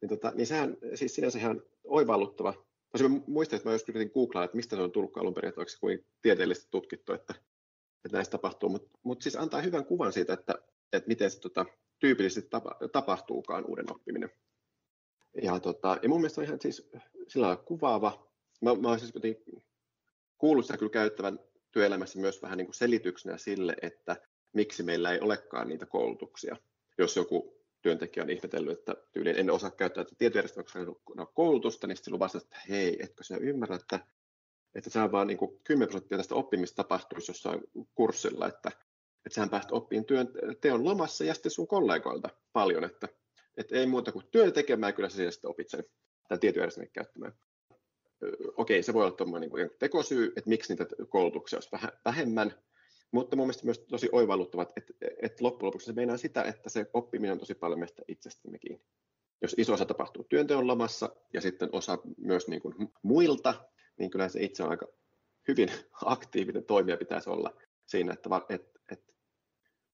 Niin, 0.00 0.08
tota, 0.08 0.32
niin 0.34 0.46
sehän 0.46 0.76
siis 0.94 1.14
sinänsä 1.14 1.38
ihan 1.38 1.62
oivalluttava. 1.84 2.54
Tosi 2.92 3.08
mä 3.08 3.20
muistan, 3.26 3.56
että 3.56 3.68
mä 3.68 3.72
joskus 3.72 3.88
yritin 3.88 4.12
googlaa, 4.14 4.44
että 4.44 4.56
mistä 4.56 4.76
se 4.76 4.82
on 4.82 4.92
tullut 4.92 5.16
alun 5.16 5.34
perin, 5.34 5.48
että 5.48 5.78
kuin 5.80 6.06
tieteellisesti 6.22 6.68
tutkittu, 6.70 7.12
että, 7.12 7.34
että 8.04 8.16
näistä 8.16 8.30
tapahtuu. 8.30 8.68
Mutta 8.68 8.98
mut 9.02 9.22
siis 9.22 9.36
antaa 9.36 9.60
hyvän 9.60 9.84
kuvan 9.86 10.12
siitä, 10.12 10.32
että, 10.32 10.54
että 10.92 11.08
miten 11.08 11.30
se 11.30 11.40
tota, 11.40 11.66
tyypillisesti 11.98 12.50
tapa, 12.50 12.76
tapahtuukaan 12.92 13.64
uuden 13.66 13.92
oppiminen. 13.92 14.30
Ja, 15.42 15.60
tota, 15.60 15.98
ja 16.02 16.08
mun 16.08 16.20
mielestä 16.20 16.40
on 16.40 16.44
ihan 16.46 16.60
siis 16.60 16.90
sillä 17.28 17.46
lailla 17.46 17.62
kuvaava. 17.62 18.33
Mä, 18.64 18.74
mä 18.74 18.88
olen 18.88 19.00
siis 19.00 19.12
kuullut 20.38 20.64
sitä 20.66 20.78
kyllä 20.78 20.90
käyttävän 20.90 21.38
työelämässä 21.72 22.18
myös 22.18 22.42
vähän 22.42 22.58
niin 22.58 22.66
kuin 22.66 22.74
selityksenä 22.74 23.38
sille, 23.38 23.76
että 23.82 24.16
miksi 24.52 24.82
meillä 24.82 25.12
ei 25.12 25.20
olekaan 25.20 25.68
niitä 25.68 25.86
koulutuksia. 25.86 26.56
Jos 26.98 27.16
joku 27.16 27.64
työntekijä 27.82 28.24
on 28.24 28.30
ihmetellyt, 28.30 28.78
että 28.78 28.96
tyyliin 29.12 29.36
en 29.36 29.50
osaa 29.50 29.70
käyttää 29.70 30.04
tietojärjestelmäksi 30.18 30.78
koulutusta, 31.34 31.86
niin 31.86 31.96
silloin 31.96 32.20
vastasi, 32.20 32.46
että 32.46 32.60
hei, 32.68 32.96
etkö 33.02 33.24
sinä 33.24 33.38
ymmärrä, 33.38 33.76
että, 33.76 34.00
että 34.74 34.90
se 34.90 35.00
on 35.00 35.12
vain 35.12 35.28
niin 35.28 35.38
kuin 35.38 35.60
10 35.64 35.88
prosenttia 35.88 36.18
tästä 36.18 36.34
oppimista 36.34 36.76
tapahtuisi 36.76 37.30
jossain 37.30 37.60
kurssilla, 37.94 38.48
että 38.48 38.70
että 39.26 39.34
sähän 39.34 39.50
pääst 39.50 39.72
oppiin 39.72 40.04
työn 40.04 40.28
teon 40.60 40.84
lomassa 40.84 41.24
ja 41.24 41.34
sitten 41.34 41.52
sun 41.52 41.66
kollegoilta 41.66 42.28
paljon, 42.52 42.84
että, 42.84 43.08
että 43.56 43.76
ei 43.76 43.86
muuta 43.86 44.12
kuin 44.12 44.26
työn 44.30 44.52
tekemään, 44.52 44.94
kyllä 44.94 45.08
sä 45.08 45.30
sitten 45.30 45.50
opit 45.50 45.68
sen 45.68 45.84
tämän 46.28 46.40
tietojärjestelmän 46.40 46.90
käyttämään. 46.92 47.32
Okei, 48.56 48.82
se 48.82 48.94
voi 48.94 49.04
olla 49.04 49.16
tuommoinen 49.16 49.50
niin 49.50 49.70
tekosyy, 49.78 50.32
että 50.36 50.50
miksi 50.50 50.72
niitä 50.72 50.86
koulutuksia 51.08 51.56
olisi 51.56 51.70
vähemmän, 52.04 52.54
mutta 53.10 53.36
mun 53.36 53.46
mielestä 53.46 53.64
myös 53.64 53.78
tosi 53.78 54.08
oivalluttavat, 54.12 54.72
että, 54.76 54.92
että 55.22 55.44
loppujen 55.44 55.66
lopuksi 55.66 55.86
se 55.86 55.92
meinaa 55.92 56.16
sitä, 56.16 56.42
että 56.42 56.70
se 56.70 56.86
oppiminen 56.92 57.32
on 57.32 57.38
tosi 57.38 57.54
paljon 57.54 57.78
meistä 57.78 58.02
itsestämme 58.08 58.58
kiinni. 58.58 58.84
Jos 59.42 59.54
iso 59.58 59.72
osa 59.72 59.84
tapahtuu 59.84 60.24
työnteon 60.24 60.66
lomassa 60.66 61.16
ja 61.32 61.40
sitten 61.40 61.68
osa 61.72 61.98
myös 62.16 62.48
niin 62.48 62.62
kuin 62.62 62.74
muilta, 63.02 63.54
niin 63.98 64.10
kyllä 64.10 64.28
se 64.28 64.42
itse 64.42 64.62
on 64.62 64.70
aika 64.70 64.86
hyvin 65.48 65.70
aktiivinen 66.04 66.64
toimija 66.64 66.96
pitäisi 66.96 67.30
olla 67.30 67.56
siinä, 67.86 68.12
että, 68.12 68.30
että, 68.48 68.80
että 68.92 69.12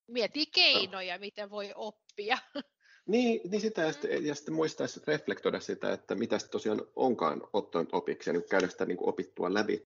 Mieti 0.09 0.47
keinoja, 0.47 1.15
no. 1.15 1.21
miten 1.21 1.51
voi 1.51 1.73
oppia. 1.75 2.39
Niin, 3.11 3.51
niin 3.51 3.61
sitä 3.61 3.83
ja 3.83 3.93
sitten, 3.93 4.27
ja 4.27 4.35
sitten 4.35 4.55
muistaisi 4.55 5.01
reflektoida 5.07 5.61
sitä, 5.61 5.93
että 5.93 6.15
mitä 6.15 6.39
tosiaan 6.51 6.83
onkaan 6.97 7.43
ottanut 7.53 7.89
opiksi 7.93 8.31
ja 8.31 8.35
niin 8.35 8.49
käydä 8.51 8.69
sitä 8.69 8.87
niin 8.87 8.99
opittua 9.01 9.55
läpi. 9.55 9.89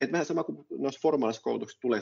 Et 0.00 0.12
vähän 0.12 0.26
sama 0.26 0.44
kuin 0.44 0.66
noissa 0.70 1.00
formaalisissa 1.02 1.42
koulutuksissa 1.42 1.80
tulee 1.80 2.00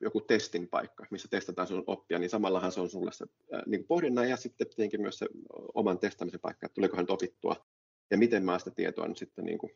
joku 0.00 0.20
testin 0.20 0.68
paikka, 0.68 1.06
missä 1.10 1.28
testataan 1.30 1.68
sun 1.68 1.84
oppia, 1.86 2.18
niin 2.18 2.30
samallahan 2.30 2.72
se 2.72 2.80
on 2.80 2.90
sulle 2.90 3.12
se 3.12 3.26
niin 3.66 3.86
pohdinnan 3.86 4.28
ja 4.28 4.36
sitten 4.36 4.66
tietenkin 4.66 5.00
myös 5.00 5.18
se 5.18 5.26
oman 5.74 5.98
testaamisen 5.98 6.40
paikka, 6.40 6.66
että 6.66 6.74
tuleekohan 6.74 7.06
opittua 7.08 7.66
ja 8.10 8.18
miten 8.18 8.44
mä 8.44 8.58
sitä 8.58 8.70
tietoa 8.70 9.08
nyt 9.08 9.18
sitten 9.18 9.44
niin 9.44 9.58
kuin 9.58 9.72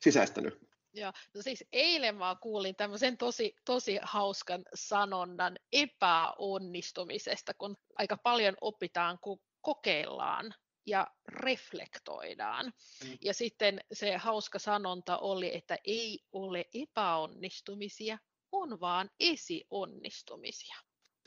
sisäistänyt. 0.00 0.73
Joo, 0.94 1.12
no 1.34 1.42
siis 1.42 1.64
eilen 1.72 2.16
mä 2.16 2.36
kuulin 2.40 2.76
tämmöisen 2.76 3.16
tosi, 3.16 3.56
tosi 3.64 3.98
hauskan 4.02 4.64
sanonnan 4.74 5.58
epäonnistumisesta, 5.72 7.54
kun 7.54 7.76
aika 7.98 8.16
paljon 8.16 8.56
opitaan, 8.60 9.18
kun 9.18 9.40
kokeillaan 9.60 10.54
ja 10.86 11.06
reflektoidaan. 11.28 12.72
Mm. 13.04 13.18
Ja 13.20 13.34
sitten 13.34 13.80
se 13.92 14.16
hauska 14.16 14.58
sanonta 14.58 15.18
oli, 15.18 15.56
että 15.56 15.78
ei 15.84 16.18
ole 16.32 16.64
epäonnistumisia, 16.74 18.18
on 18.52 18.80
vaan 18.80 19.10
esionnistumisia. 19.20 20.76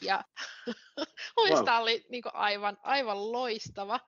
Ja 0.02 0.24
wow. 1.38 1.82
oli 1.82 2.06
niin 2.10 2.24
aivan, 2.34 2.78
aivan 2.84 3.32
loistava. 3.32 4.00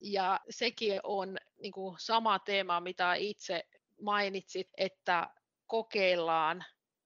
Ja 0.00 0.40
sekin 0.50 1.00
on 1.02 1.36
niin 1.60 1.72
sama 1.98 2.38
teema, 2.38 2.80
mitä 2.80 3.14
itse 3.14 3.64
mainitsit, 4.02 4.68
että 4.76 5.30
kokeillaan 5.66 6.64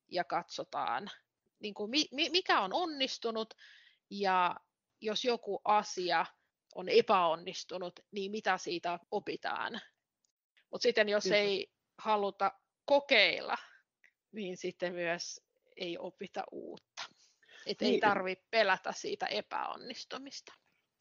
ja 0.08 0.24
katsotaan, 0.24 1.10
niin 1.58 1.74
kuin 1.74 1.90
mikä 2.30 2.60
on 2.60 2.72
onnistunut 2.72 3.54
ja 4.10 4.56
jos 5.00 5.24
joku 5.24 5.60
asia 5.64 6.26
on 6.74 6.88
epäonnistunut, 6.88 8.00
niin 8.10 8.30
mitä 8.30 8.58
siitä 8.58 8.98
opitaan. 9.10 9.80
Mutta 10.70 10.82
sitten 10.82 11.08
jos 11.08 11.24
Kyllä. 11.24 11.36
ei 11.36 11.72
haluta 11.98 12.52
kokeilla, 12.84 13.58
niin 14.32 14.56
sitten 14.56 14.94
myös 14.94 15.40
ei 15.76 15.98
opita 15.98 16.44
uutta. 16.52 17.02
Että 17.66 17.84
niin. 17.84 17.94
ei 17.94 18.00
tarvitse 18.00 18.44
pelätä 18.50 18.92
siitä 18.92 19.26
epäonnistumista. 19.26 20.52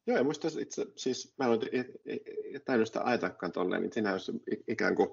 Joo, 0.07 0.17
ja 0.17 0.23
muista 0.23 0.47
itse, 0.59 0.85
siis 0.95 1.33
mä 1.37 1.45
en 1.45 1.51
ole 1.51 1.59
täynnä 2.65 2.85
sitä 2.85 3.01
ajatakaan 3.03 3.51
tolleen, 3.51 3.81
niin 3.81 3.93
siinä 3.93 4.11
olisi 4.11 4.31
ikään 4.67 4.95
kuin 4.95 5.09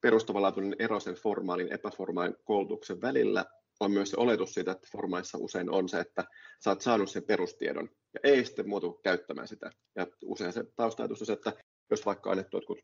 perustavanlaatuinen 0.00 0.76
ero 0.78 1.00
sen 1.00 1.14
formaalin 1.14 1.72
epäformaalin 1.72 2.36
koulutuksen 2.44 3.00
välillä 3.00 3.44
on 3.80 3.92
myös 3.92 4.10
se 4.10 4.16
oletus 4.16 4.54
siitä, 4.54 4.72
että 4.72 4.88
formaalissa 4.92 5.38
usein 5.38 5.70
on 5.70 5.88
se, 5.88 6.00
että 6.00 6.24
sä 6.64 6.70
oot 6.70 6.80
saanut 6.80 7.10
sen 7.10 7.22
perustiedon 7.22 7.90
ja 8.14 8.20
ei 8.22 8.44
sitten 8.44 8.68
muutu 8.68 8.92
käyttämään 8.92 9.48
sitä. 9.48 9.70
Ja 9.96 10.06
usein 10.24 10.52
se 10.52 10.64
taustajatus 10.76 11.22
on 11.22 11.26
se, 11.26 11.32
että 11.32 11.52
jos 11.90 12.06
vaikka 12.06 12.30
annettu 12.30 12.56
jotkut 12.56 12.78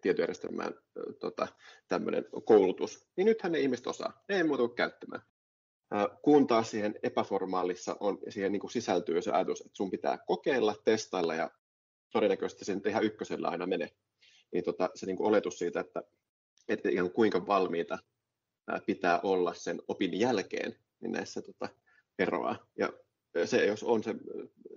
tietojärjestelmään 0.00 0.74
tota, 1.20 1.48
tämmöinen 1.88 2.24
koulutus, 2.44 3.08
niin 3.16 3.26
nythän 3.26 3.52
ne 3.52 3.58
ihmiset 3.58 3.86
osaa, 3.86 4.22
ne 4.28 4.36
ei 4.36 4.44
muutu 4.44 4.68
käyttämään. 4.68 5.22
Kun 6.22 6.46
taas 6.46 6.70
siihen 6.70 6.98
epäformaalissa 7.02 7.96
on, 8.00 8.18
siihen 8.28 8.52
niin 8.52 8.60
kuin 8.60 8.70
sisältyy 8.70 9.22
se 9.22 9.30
ajatus, 9.30 9.60
että 9.60 9.76
sun 9.76 9.90
pitää 9.90 10.18
kokeilla, 10.26 10.74
testailla 10.84 11.34
ja 11.34 11.50
todennäköisesti 12.12 12.64
sen 12.64 12.82
ihan 12.88 13.04
ykkösellä 13.04 13.48
aina 13.48 13.66
mene. 13.66 13.90
Niin 14.52 14.64
tota, 14.64 14.90
se 14.94 15.06
niin 15.06 15.16
kuin 15.16 15.26
oletus 15.26 15.58
siitä, 15.58 15.80
että 15.80 16.02
että 16.68 16.88
ihan 16.88 17.10
kuinka 17.10 17.46
valmiita 17.46 17.98
pitää 18.86 19.20
olla 19.22 19.54
sen 19.54 19.82
opin 19.88 20.20
jälkeen, 20.20 20.76
niin 21.00 21.12
näissä 21.12 21.42
tota, 21.42 21.68
eroaa. 22.18 22.66
Ja 22.78 22.92
se, 23.44 23.66
jos 23.66 23.82
on 23.82 24.02
se, 24.02 24.14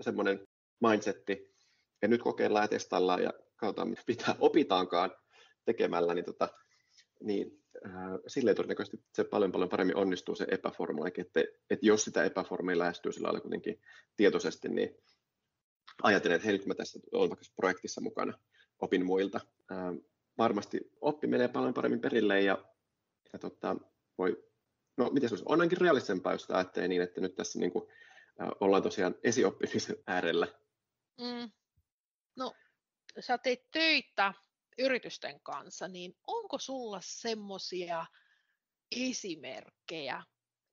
semmoinen 0.02 0.48
mindsetti, 0.80 1.56
ja 2.02 2.08
nyt 2.08 2.22
kokeillaan 2.22 2.64
ja 2.64 2.68
testaillaan 2.68 3.24
ja 3.24 3.34
katsotaan, 3.56 3.90
mitä 3.90 4.04
pitää 4.06 4.36
opitaankaan 4.40 5.12
tekemällä, 5.66 6.14
niin, 6.14 6.26
tota, 6.26 6.50
niin 7.24 7.64
äh, 7.86 7.92
silleen 8.28 8.56
todennäköisesti 8.56 8.98
se 9.14 9.24
paljon 9.24 9.52
paljon 9.52 9.70
paremmin 9.70 9.96
onnistuu 9.96 10.36
se 10.36 10.46
epäformaalikin, 10.52 11.26
että, 11.26 11.40
että 11.70 11.86
jos 11.86 12.04
sitä 12.04 12.24
epäformia 12.24 12.78
lähestyy 12.78 13.12
sillä 13.12 13.26
lailla 13.26 13.42
kuitenkin 13.42 13.82
tietoisesti, 14.18 14.70
niin 14.70 14.96
ajattelen, 16.04 16.36
että 16.36 16.48
hei, 16.48 16.60
kun 16.60 16.68
mä 16.68 16.76
tässä 16.76 17.00
olen 17.14 17.30
vaikka 17.30 17.46
projektissa 17.56 18.02
mukana, 18.02 18.40
opin 18.80 19.06
muilta, 19.06 19.40
äh, 19.72 19.78
varmasti 20.38 20.92
oppi 21.02 21.28
menee 21.28 21.48
paljon 21.48 21.74
paremmin 21.74 22.02
perille 22.02 22.42
ja, 22.42 22.66
ja 23.34 23.40
tota, 23.40 23.76
voi, 24.18 24.50
no 24.98 25.10
miten 25.10 25.30
se 25.30 25.34
olisi, 25.34 25.46
on 25.48 25.62
ainakin 25.62 25.82
realistisempaa, 25.82 26.34
jos 26.34 26.52
ajattelee 26.52 26.88
niin, 26.88 27.02
että 27.02 27.22
nyt 27.22 27.36
tässä 27.36 27.60
niin 27.60 27.72
kuin, 27.72 27.90
äh, 28.42 28.50
ollaan 28.60 28.84
tosiaan 28.84 29.16
esioppimisen 29.24 29.96
äärellä. 30.08 30.48
Mm. 31.22 31.52
No, 32.36 32.54
sä 33.20 33.38
teet 33.38 33.72
töitä 33.72 34.34
yritysten 34.78 35.40
kanssa, 35.44 35.88
niin 35.88 36.18
onko 36.28 36.58
sulla 36.60 37.00
semmoisia 37.04 38.06
esimerkkejä 38.92 40.24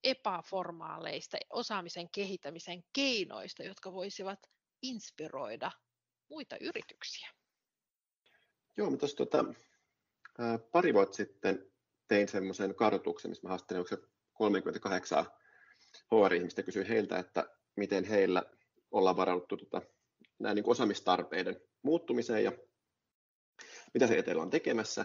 epäformaaleista 0.04 1.36
osaamisen 1.50 2.10
kehittämisen 2.10 2.84
keinoista, 2.92 3.62
jotka 3.62 3.92
voisivat 3.92 4.38
inspiroida 4.82 5.70
muita 6.28 6.56
yrityksiä? 6.60 7.28
Joo, 8.76 8.90
mä 8.90 8.96
tuossa 8.96 9.16
tota, 9.16 9.44
pari 10.72 10.94
vuotta 10.94 11.16
sitten 11.16 11.72
tein 12.08 12.28
semmoisen 12.28 12.74
kartoituksen, 12.74 13.30
missä 13.30 13.42
mä 13.42 13.48
haastelin 13.48 13.84
38 14.32 15.26
HR-ihmistä 15.90 16.62
kysyin 16.62 16.86
heiltä, 16.86 17.18
että 17.18 17.56
miten 17.76 18.04
heillä 18.04 18.42
ollaan 18.90 19.16
varauduttu 19.16 19.56
tota, 19.56 19.82
nämä 20.38 20.54
niin 20.54 20.68
osaamistarpeiden 20.68 21.60
muuttumiseen 21.82 22.44
ja 22.44 22.52
mitä 23.94 24.06
se 24.06 24.18
etelä 24.18 24.42
on 24.42 24.50
tekemässä. 24.50 25.04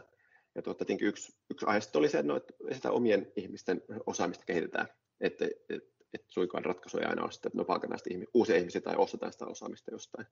Ja 0.56 0.62
tuota, 0.62 0.86
yksi, 1.02 1.40
yksi 1.52 1.66
aihe 1.66 1.80
oli 1.96 2.10
se, 2.10 2.20
että 2.20 2.54
sitä 2.74 2.92
omien 2.92 3.32
ihmisten 3.36 3.82
osaamista 4.06 4.46
kehitetään, 4.46 4.88
että 5.20 5.46
et, 5.46 5.84
et 6.14 6.26
suinkaan 6.28 6.66
ratkaisuja 6.66 7.10
aina 7.10 7.24
ole 7.24 7.32
sitten, 7.32 7.52
että 7.62 7.74
no 7.74 7.80
ihmisiä, 8.10 8.32
uusia 8.34 8.56
ihmisiä 8.56 8.82
tai 8.82 8.96
ostetaan 8.98 9.34
sitä 9.34 9.46
osaamista 9.46 9.92
jostain. 9.92 10.28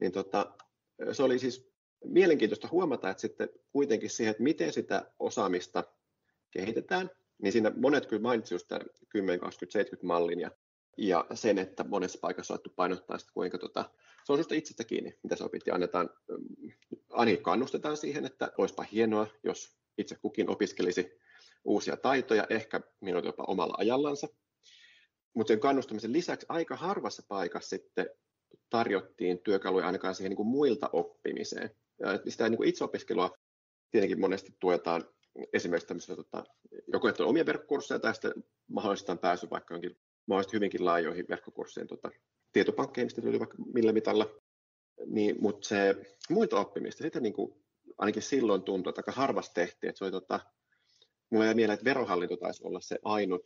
Niin 0.00 0.12
tota, 0.12 0.54
se 1.12 1.22
oli 1.22 1.38
siis 1.38 1.75
mielenkiintoista 2.04 2.68
huomata, 2.70 3.10
että 3.10 3.20
sitten 3.20 3.48
kuitenkin 3.72 4.10
siihen, 4.10 4.30
että 4.30 4.42
miten 4.42 4.72
sitä 4.72 5.10
osaamista 5.18 5.84
kehitetään, 6.50 7.10
niin 7.42 7.52
siinä 7.52 7.72
monet 7.76 8.06
kyllä 8.06 8.22
mainitsivat 8.22 8.60
just 8.60 8.68
tämän 8.68 8.86
10, 9.08 9.40
20, 9.40 9.72
70 9.72 10.06
mallin 10.06 10.40
ja, 10.40 10.50
ja 10.96 11.26
sen, 11.34 11.58
että 11.58 11.84
monessa 11.84 12.18
paikassa 12.22 12.54
on 12.54 12.60
painottaa 12.76 13.18
sitä, 13.18 13.32
kuinka 13.34 13.58
tota, 13.58 13.90
se 14.24 14.32
on 14.32 14.38
sinusta 14.38 14.54
itsestä 14.54 14.84
kiinni, 14.84 15.18
mitä 15.22 15.36
sä 15.36 15.44
opit, 15.44 15.66
ja 15.66 15.74
annetaan, 15.74 16.10
mm, 16.28 16.72
ainakin 17.10 17.42
kannustetaan 17.42 17.96
siihen, 17.96 18.26
että 18.26 18.52
olisipa 18.58 18.82
hienoa, 18.82 19.26
jos 19.44 19.76
itse 19.98 20.16
kukin 20.22 20.50
opiskelisi 20.50 21.20
uusia 21.64 21.96
taitoja, 21.96 22.46
ehkä 22.50 22.80
minuutin 23.00 23.28
jopa 23.28 23.44
omalla 23.46 23.74
ajallansa. 23.78 24.28
Mutta 25.34 25.48
sen 25.48 25.60
kannustamisen 25.60 26.12
lisäksi 26.12 26.46
aika 26.48 26.76
harvassa 26.76 27.22
paikassa 27.28 27.68
sitten 27.68 28.10
tarjottiin 28.70 29.38
työkaluja 29.38 29.86
ainakaan 29.86 30.14
siihen 30.14 30.30
niin 30.30 30.36
kuin 30.36 30.48
muilta 30.48 30.90
oppimiseen. 30.92 31.70
Ja 31.98 32.20
sitä 32.28 32.48
niin 32.48 32.56
kuin 32.56 32.68
itseopiskelua 32.68 33.36
tietenkin 33.90 34.20
monesti 34.20 34.56
tuetaan 34.60 35.04
esimerkiksi 35.52 35.88
tämmöisellä, 35.88 36.16
tota, 36.16 36.44
joko 36.86 37.08
että 37.08 37.22
on 37.22 37.28
omia 37.28 37.46
verkkokursseja 37.46 37.98
tai 37.98 38.14
sitten 38.14 38.32
mahdollistetaan 38.68 39.18
pääsy 39.18 39.50
vaikka 39.50 39.74
jonkin 39.74 39.96
mahdollisesti 40.26 40.56
hyvinkin 40.56 40.84
laajoihin 40.84 41.26
verkkokursseihin 41.28 41.88
tota, 41.88 42.10
tietopankkeihin, 42.52 43.06
mistä 43.06 43.22
tuli 43.22 43.38
vaikka 43.38 43.56
millä 43.74 43.92
mitalla. 43.92 44.42
Niin, 45.06 45.36
mutta 45.40 45.68
se 45.68 45.96
muita 46.30 46.60
oppimista, 46.60 47.02
sitä 47.02 47.20
niin 47.20 47.32
kuin, 47.32 47.64
ainakin 47.98 48.22
silloin 48.22 48.62
tuntui, 48.62 48.90
että 48.90 49.00
aika 49.00 49.20
harvasti 49.20 49.54
tehtiin. 49.54 49.88
Että 49.88 49.98
se 49.98 50.04
oli, 50.04 50.12
tota, 50.12 50.40
mulla 51.30 51.44
jäi 51.44 51.54
mieleen, 51.54 51.74
että 51.74 51.84
verohallinto 51.84 52.36
taisi 52.36 52.64
olla 52.64 52.80
se 52.80 52.98
ainut, 53.04 53.42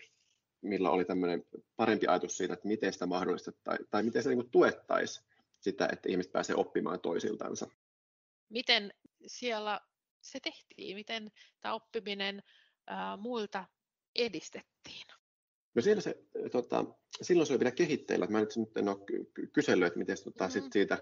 millä 0.62 0.90
oli 0.90 1.04
tämmöinen 1.04 1.44
parempi 1.76 2.06
ajatus 2.06 2.36
siitä, 2.36 2.54
että 2.54 2.68
miten 2.68 2.92
sitä 2.92 3.06
mahdollistettaisiin 3.06 3.88
tai 3.90 4.02
miten 4.02 4.22
se 4.22 4.34
niin 4.34 4.50
tuettaisiin 4.50 5.26
sitä, 5.60 5.88
että 5.92 6.08
ihmiset 6.08 6.32
pääsee 6.32 6.56
oppimaan 6.56 7.00
toisiltansa 7.00 7.68
miten 8.50 8.92
siellä 9.26 9.80
se 10.20 10.40
tehtiin, 10.40 10.96
miten 10.96 11.30
tämä 11.60 11.74
oppiminen 11.74 12.42
ää, 12.86 13.16
muilta 13.16 13.64
edistettiin? 14.14 15.06
No 15.74 15.82
siellä 15.82 16.00
se, 16.00 16.16
tota, 16.52 16.84
silloin 17.22 17.46
se 17.46 17.52
oli 17.52 17.60
vielä 17.60 17.74
kehitteillä. 17.74 18.26
Mä 18.26 18.40
nyt, 18.40 18.56
nyt 18.56 18.76
en 18.76 18.88
ole 18.88 18.98
kysellyt, 19.52 19.86
että 19.86 19.98
miten 19.98 20.16
tota, 20.24 20.44
mm-hmm. 20.44 20.62
sit 20.62 20.72
siitä 20.72 20.98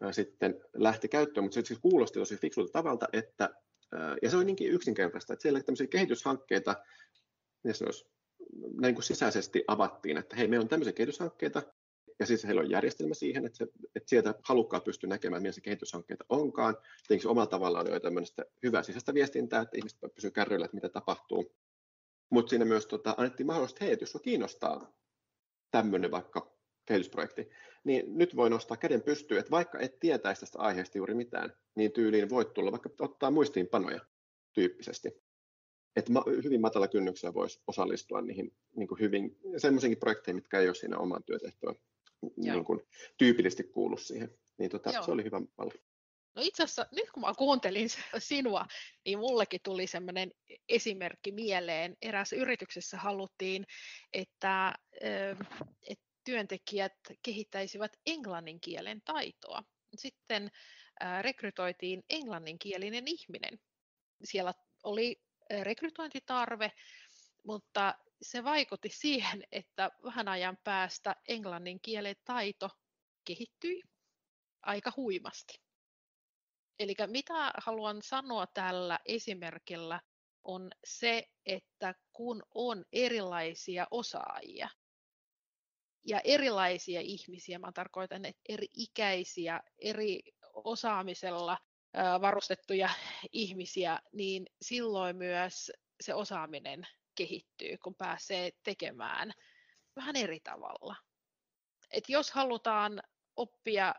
ää, 0.00 0.12
sitten 0.12 0.60
lähti 0.74 1.08
käyttöön, 1.08 1.44
mutta 1.44 1.54
se 1.54 1.66
siis 1.66 1.80
kuulosti 1.80 2.18
tosi 2.18 2.36
fiksulta 2.36 2.72
tavalta, 2.72 3.08
että, 3.12 3.50
ää, 3.92 4.16
ja 4.22 4.30
se 4.30 4.36
oli 4.36 4.44
niinkin 4.44 4.72
yksinkertaista, 4.72 5.32
että 5.32 5.42
siellä 5.42 5.62
tämmöisiä 5.62 5.86
kehityshankkeita, 5.86 6.76
se 7.72 7.84
olisi, 7.84 8.06
näin 8.80 8.94
kuin 8.94 9.04
sisäisesti 9.04 9.64
avattiin, 9.66 10.16
että 10.16 10.36
hei, 10.36 10.48
meillä 10.48 10.64
on 10.64 10.68
tämmöisiä 10.68 10.92
kehityshankkeita, 10.92 11.62
ja 12.20 12.26
siis 12.26 12.44
heillä 12.44 12.60
on 12.60 12.70
järjestelmä 12.70 13.14
siihen, 13.14 13.46
että, 13.46 13.58
se, 13.58 13.66
että 13.96 14.08
sieltä 14.08 14.34
halukkaat 14.42 14.84
pystyy 14.84 15.08
näkemään, 15.08 15.42
millaisia 15.42 15.62
kehityshankkeita 15.62 16.24
onkaan. 16.28 16.76
Tietenkin 17.08 17.30
omalla 17.30 17.46
tavallaan 17.46 17.86
on 17.86 17.92
jo 17.92 18.00
tämmöistä 18.00 18.44
hyvää 18.62 18.82
sisäistä 18.82 19.14
viestintää, 19.14 19.62
että 19.62 19.76
ihmiset 19.76 19.98
pysyvät 20.14 20.34
kärryillä, 20.34 20.64
että 20.64 20.74
mitä 20.74 20.88
tapahtuu. 20.88 21.54
Mutta 22.30 22.50
siinä 22.50 22.64
myös 22.64 22.86
tota, 22.86 23.14
annettiin 23.16 23.46
mahdollisuus, 23.46 23.76
että 23.76 23.84
hei, 23.84 23.96
jos 24.00 24.12
sinua 24.12 24.22
kiinnostaa 24.22 24.92
tämmöinen 25.70 26.10
vaikka 26.10 26.58
kehitysprojekti, 26.84 27.48
niin 27.84 28.18
nyt 28.18 28.36
voi 28.36 28.50
nostaa 28.50 28.76
käden 28.76 29.02
pystyyn, 29.02 29.40
että 29.40 29.50
vaikka 29.50 29.78
et 29.78 30.00
tietäisi 30.00 30.40
tästä 30.40 30.58
aiheesta 30.58 30.98
juuri 30.98 31.14
mitään, 31.14 31.52
niin 31.74 31.92
tyyliin 31.92 32.30
voit 32.30 32.52
tulla 32.52 32.72
vaikka 32.72 32.90
ottaa 33.00 33.30
muistiinpanoja 33.30 34.00
tyyppisesti. 34.52 35.22
Että 35.96 36.12
hyvin 36.44 36.60
matala 36.60 36.88
kynnyksellä 36.88 37.34
voisi 37.34 37.60
osallistua 37.66 38.20
niihin 38.22 38.56
niin 38.76 38.88
kuin 38.88 39.00
hyvin 39.00 39.38
semmoisiinkin 39.56 40.00
projekteihin, 40.00 40.36
mitkä 40.36 40.60
ei 40.60 40.68
ole 40.68 40.74
siinä 40.74 40.98
oman 40.98 41.24
työtehtävän 41.24 41.74
niin 42.36 42.64
kuin, 42.64 42.80
tyypillisesti 43.18 43.64
kuulu 43.64 43.96
siihen. 43.96 44.38
Niin 44.58 44.70
tota, 44.70 45.02
se 45.04 45.10
oli 45.10 45.24
hyvä 45.24 45.40
malli. 45.58 45.82
No 46.34 46.42
itse 46.44 46.62
asiassa 46.62 46.86
nyt 46.92 47.10
kun 47.10 47.20
mä 47.20 47.34
kuuntelin 47.38 47.88
sinua, 48.18 48.66
niin 49.04 49.18
mullekin 49.18 49.60
tuli 49.64 49.86
sellainen 49.86 50.32
esimerkki 50.68 51.32
mieleen. 51.32 51.96
Erässä 52.02 52.36
yrityksessä 52.36 52.96
haluttiin, 52.96 53.66
että, 54.12 54.74
että 55.88 56.04
työntekijät 56.24 56.92
kehittäisivät 57.22 57.92
englannin 58.06 58.60
kielen 58.60 59.02
taitoa. 59.04 59.62
Sitten 59.96 60.50
rekrytoitiin 61.22 62.02
englanninkielinen 62.10 63.04
ihminen. 63.06 63.58
Siellä 64.24 64.54
oli 64.84 65.22
rekrytointitarve, 65.62 66.72
mutta 67.44 67.94
se 68.22 68.44
vaikutti 68.44 68.88
siihen, 68.88 69.44
että 69.52 69.90
vähän 70.04 70.28
ajan 70.28 70.58
päästä 70.64 71.16
englannin 71.28 71.80
kielen 71.80 72.16
taito 72.24 72.70
kehittyi 73.24 73.82
aika 74.62 74.92
huimasti. 74.96 75.60
Eli 76.78 76.94
mitä 77.06 77.52
haluan 77.56 78.02
sanoa 78.02 78.46
tällä 78.46 78.98
esimerkillä 79.04 80.00
on 80.44 80.70
se, 80.84 81.28
että 81.46 81.94
kun 82.12 82.42
on 82.54 82.84
erilaisia 82.92 83.86
osaajia 83.90 84.68
ja 86.06 86.20
erilaisia 86.24 87.00
ihmisiä, 87.00 87.58
mä 87.58 87.72
tarkoitan, 87.72 88.24
että 88.24 88.42
eri 88.48 88.66
ikäisiä, 88.76 89.60
eri 89.78 90.20
osaamisella 90.54 91.58
varustettuja 92.20 92.88
ihmisiä, 93.32 93.98
niin 94.12 94.46
silloin 94.62 95.16
myös 95.16 95.72
se 96.00 96.14
osaaminen 96.14 96.86
kehittyy, 97.18 97.78
kun 97.84 97.94
pääsee 97.94 98.50
tekemään 98.62 99.32
vähän 99.96 100.16
eri 100.16 100.40
tavalla. 100.40 100.96
Et 101.90 102.08
jos 102.08 102.30
halutaan 102.30 103.02
oppia 103.36 103.94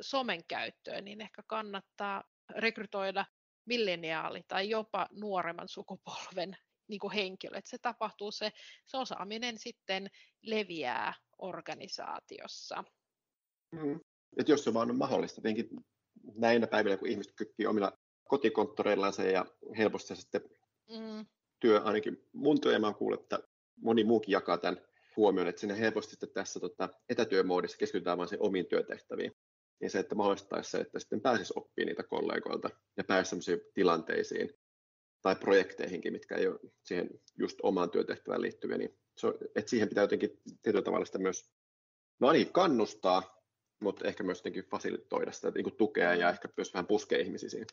somen 0.00 0.44
käyttöön, 0.48 1.04
niin 1.04 1.20
ehkä 1.20 1.42
kannattaa 1.46 2.24
rekrytoida 2.56 3.24
milleniaali 3.64 4.42
tai 4.48 4.70
jopa 4.70 5.08
nuoremman 5.12 5.68
sukupolven 5.68 6.56
niin 6.88 7.00
kuin 7.00 7.12
henkilö. 7.12 7.58
Että 7.58 7.70
se 7.70 7.78
tapahtuu, 7.78 8.30
se, 8.30 8.52
se 8.86 8.96
osaaminen 8.96 9.58
sitten 9.58 10.10
leviää 10.42 11.14
organisaatiossa. 11.38 12.84
Mm. 13.72 14.00
Et 14.38 14.48
jos 14.48 14.64
se 14.64 14.74
vaan 14.74 14.90
on 14.90 14.98
mahdollista, 14.98 15.42
tietenkin 15.42 15.68
näinä 16.34 16.66
päivinä, 16.66 16.96
kun 16.96 17.08
ihmiset 17.08 17.32
kykkii 17.36 17.66
omilla 17.66 17.92
kotikonttoreillaan 18.28 19.12
ja 19.32 19.46
helposti 19.76 20.08
se 20.08 20.16
sitten 20.16 20.40
mm. 20.90 21.26
Työ, 21.64 21.80
ainakin 21.80 22.28
mun 22.32 22.60
työ, 22.60 22.72
ja 22.72 22.78
mä 22.78 22.92
kuullut, 22.92 23.20
että 23.20 23.38
moni 23.76 24.04
muukin 24.04 24.32
jakaa 24.32 24.58
tämän 24.58 24.80
huomioon, 25.16 25.48
että 25.48 25.60
sinne 25.60 25.78
helposti 25.78 26.26
tässä 26.26 26.60
tota, 26.60 26.88
etätyömoodissa 27.08 27.78
keskitytään 27.78 28.18
vain 28.18 28.28
omiin 28.38 28.66
työtehtäviin 28.66 29.32
niin 29.80 29.90
se, 29.90 29.98
että 29.98 30.14
mahdollistaisi 30.14 30.70
se, 30.70 30.78
että 30.78 30.98
sitten 30.98 31.20
pääsisi 31.20 31.52
oppimaan 31.56 31.86
niitä 31.88 32.02
kollegoilta 32.02 32.70
ja 32.96 33.04
pääsisi 33.04 33.42
sellaisiin 33.42 33.72
tilanteisiin 33.74 34.50
tai 35.22 35.36
projekteihinkin, 35.36 36.12
mitkä 36.12 36.36
ei 36.36 36.46
ole 36.46 36.60
siihen 36.82 37.10
just 37.38 37.58
omaan 37.62 37.90
työtehtävään 37.90 38.42
liittyviä, 38.42 38.78
niin 38.78 38.98
se 39.16 39.28
että 39.54 39.70
siihen 39.70 39.88
pitää 39.88 40.04
jotenkin 40.04 40.40
tietyllä 40.62 40.84
tavalla 40.84 41.06
sitä 41.06 41.18
myös 41.18 41.50
no 42.20 42.32
niin, 42.32 42.52
kannustaa, 42.52 43.42
mutta 43.80 44.08
ehkä 44.08 44.22
myös 44.22 44.38
jotenkin 44.38 44.64
fasilitoida 44.64 45.32
sitä 45.32 45.50
niin 45.50 45.76
tukea 45.76 46.14
ja 46.14 46.30
ehkä 46.30 46.48
myös 46.56 46.74
vähän 46.74 46.86
puskea 46.86 47.18
ihmisiä 47.18 47.48
siihen. 47.48 47.66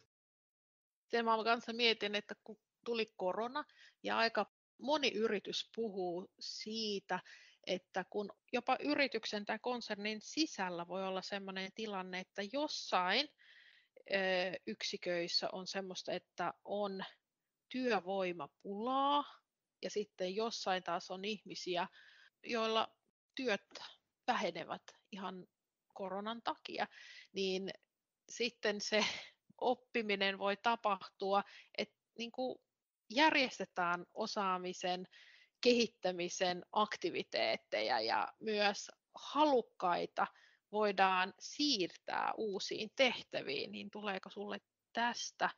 Sen 1.08 1.26
mä 1.26 1.44
kanssa 1.44 1.74
mietin, 1.74 2.16
että 2.16 2.36
kun 2.44 2.58
tuli 2.86 3.14
korona 3.18 3.64
ja 4.04 4.18
aika 4.18 4.46
moni 4.78 5.12
yritys 5.14 5.70
puhuu 5.76 6.32
siitä, 6.40 7.20
että 7.68 8.06
kun 8.10 8.30
jopa 8.54 8.78
yrityksen 8.80 9.46
tai 9.46 9.60
konsernin 9.60 10.22
sisällä 10.22 10.88
voi 10.88 11.08
olla 11.08 11.22
sellainen 11.22 11.72
tilanne, 11.76 12.20
että 12.20 12.42
jossain 12.54 13.30
yksiköissä 14.68 15.50
on 15.52 15.68
semmoista, 15.68 16.12
että 16.12 16.54
on 16.64 17.04
työvoimapulaa 17.70 19.24
ja 19.82 19.90
sitten 19.90 20.36
jossain 20.36 20.84
taas 20.84 21.12
on 21.12 21.26
ihmisiä, 21.26 21.88
joilla 22.44 22.96
työt 23.36 23.80
vähenevät 24.28 24.84
ihan 25.12 25.48
koronan 25.94 26.42
takia, 26.42 26.88
niin 27.34 27.72
sitten 28.30 28.82
se 28.82 29.06
oppiminen 29.58 30.38
voi 30.40 30.58
tapahtua, 30.58 31.44
että 31.78 32.02
niin 32.18 32.32
kuin 32.32 32.60
järjestetään 33.16 34.06
osaamisen 34.14 35.08
kehittämisen 35.62 36.66
aktiviteetteja 36.72 38.02
ja 38.02 38.28
myös 38.40 38.92
halukkaita 39.16 40.28
voidaan 40.72 41.34
siirtää 41.40 42.34
uusiin 42.38 42.90
tehtäviin, 42.96 43.72
niin 43.72 43.92
tuleeko 43.92 44.30
sulle 44.30 44.58
tästä 44.94 45.50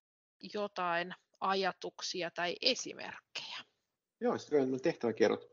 jotain 0.54 1.14
ajatuksia 1.40 2.32
tai 2.32 2.56
esimerkkejä? 2.62 3.58
Joo, 4.22 4.38
sitten 4.38 4.74
on 4.74 4.82
tehtäväkierrot. 4.82 5.48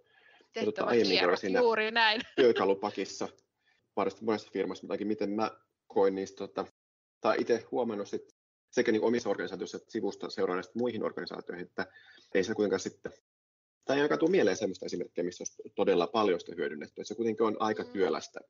Tehtäväkierrot, 0.53 1.41
tuota, 1.41 1.59
juuri 1.59 1.91
näin. 1.91 2.21
Työkalupakissa 2.37 3.29
parista 3.95 4.25
monessa 4.25 4.51
firmassa, 4.53 4.87
mutta 4.87 5.05
miten 5.05 5.31
mä 5.31 5.51
koin 5.87 6.15
niistä, 6.15 6.37
tota, 6.37 6.67
tai 7.21 7.37
itse 7.41 7.67
huomannut 7.71 8.09
sit, 8.09 8.40
sekä 8.71 8.93
niin 8.93 9.03
omissa 9.03 9.31
organisaatioissa 9.31 9.77
että 9.77 9.91
sivusta 9.91 10.31
seuranneista 10.31 10.79
muihin 10.79 11.05
organisaatioihin, 11.05 11.67
että 11.67 11.87
ei 12.35 12.45
se 12.45 12.55
kuitenkaan 12.55 12.81
sitten 12.81 13.13
tai 13.85 13.97
ei 13.97 14.01
ainakaan 14.01 14.19
tule 14.19 14.31
mieleen 14.31 14.57
sellaista 14.57 14.87
esimerkkiä, 14.87 15.25
missä 15.25 15.43
olisi 15.43 15.63
todella 15.75 16.07
paljon 16.07 16.41
sitä 16.41 16.53
hyödynnetty. 16.57 17.05
Se 17.05 17.15
kuitenkin 17.15 17.47
on 17.47 17.57
aika 17.61 17.83
mm. 17.83 17.91
työlästä. 17.91 18.41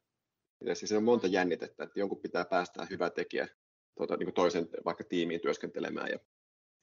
Ja 0.65 0.75
siis 0.75 0.93
on 0.93 1.05
monta 1.05 1.27
jännitettä, 1.27 1.85
että 1.85 2.01
jonkun 2.01 2.21
pitää 2.21 2.45
päästää 2.45 2.87
hyvä 2.91 3.11
tekijä 3.11 3.49
tuota, 3.97 4.17
niin 4.17 4.33
toisen 4.33 4.69
vaikka 4.85 5.05
tiimiin 5.05 5.41
työskentelemään. 5.41 6.09
Ja, 6.11 6.19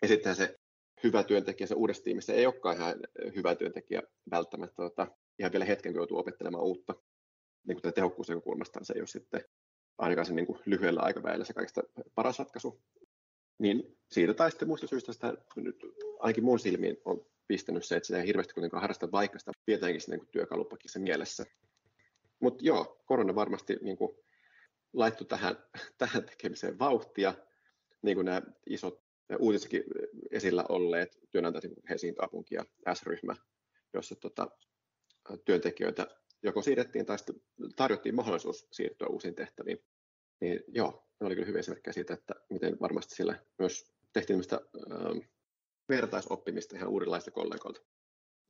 ja 0.02 0.08
sitten 0.08 0.36
se 0.36 0.56
hyvä 1.04 1.24
työntekijä 1.24 1.68
se 1.68 1.76
uudessa 1.76 2.04
tiimissä 2.04 2.34
ei 2.34 2.46
olekaan 2.46 2.76
ihan 2.76 2.96
hyvä 3.36 3.56
työntekijä 3.56 4.02
välttämättä 4.32 4.76
tuota, 4.76 5.08
ihan 5.40 5.52
vielä 5.52 5.66
hetken, 5.66 5.94
kun 5.94 6.00
joutuu 6.00 6.18
opettelemaan 6.18 6.64
uutta. 6.64 6.96
Niin 7.68 7.82
kuin 7.82 7.94
tehokkuusnäkökulmastaan 7.94 8.86
se 8.86 8.94
ei 8.94 9.02
ole 9.02 9.08
sitten 9.08 9.44
ainakaan 9.98 10.26
sen 10.26 10.36
niin 10.36 10.46
kuin 10.46 10.60
lyhyellä 10.66 11.02
aikavälillä 11.02 11.46
se 11.46 11.54
kaikista 11.54 11.82
paras 12.16 12.40
ratkaisu. 12.40 12.82
Niin 13.60 13.98
tai 14.38 14.52
sitten 14.52 14.68
muista 14.68 14.88
syistä 14.88 15.14
sitä 15.14 15.34
nyt 15.56 15.86
ainakin 16.20 16.44
mun 16.44 16.60
silmiin 16.60 16.98
on 17.06 17.26
pistänyt 17.48 17.86
se, 17.86 17.96
että 17.96 18.08
sitä 18.08 18.20
ei 18.20 18.28
hirveästi 18.28 18.54
kuitenkaan 18.54 18.82
harrasta, 18.82 19.12
vaikka 19.12 19.40
sitä 19.40 19.52
pidetäänkin 19.66 20.02
se 20.02 20.12
niin 20.12 20.28
työkalupakissa 20.32 21.00
mielessä. 21.00 21.46
Mutta 22.40 22.66
joo, 22.66 23.02
korona 23.06 23.36
varmasti 23.36 23.78
niin 23.82 23.98
kuin, 23.98 24.18
laittoi 24.94 25.28
tähän, 25.28 25.56
tähän 25.98 26.24
tekemiseen 26.24 26.80
vauhtia, 26.80 27.34
niin 28.02 28.18
kuin 28.18 28.26
nämä 28.26 28.42
isot 28.66 29.04
uutissakin 29.40 29.84
esillä 30.32 30.66
olleet 30.70 31.20
työnantajat, 31.32 31.64
niin 31.64 31.76
Helsingin 31.90 32.16
kaupunki 32.16 32.56
ja 32.56 32.96
S-ryhmä, 32.96 33.36
jossa 33.94 34.16
tota, 34.16 34.48
työntekijöitä 35.46 36.08
joko 36.44 36.62
siirrettiin 36.62 37.06
tai 37.06 37.18
tarjottiin 37.76 38.16
mahdollisuus 38.16 38.68
siirtyä 38.72 39.08
uusiin 39.08 39.36
tehtäviin. 39.36 39.84
Niin 40.42 40.64
joo, 40.68 41.07
ne 41.20 41.28
oli 41.28 41.36
kyllä 41.36 41.48
hyvä 41.48 41.60
esimerkki 41.60 41.94
siitä, 41.94 42.14
että 42.14 42.34
miten 42.50 42.78
varmasti 42.82 43.16
siellä 43.16 43.40
myös 43.60 43.92
tehtiin 44.14 44.42
ähm, 44.54 45.18
vertaisoppimista 45.90 46.76
ihan 46.76 46.90
uudenlaista 46.90 47.32
kollegoilta. 47.32 47.82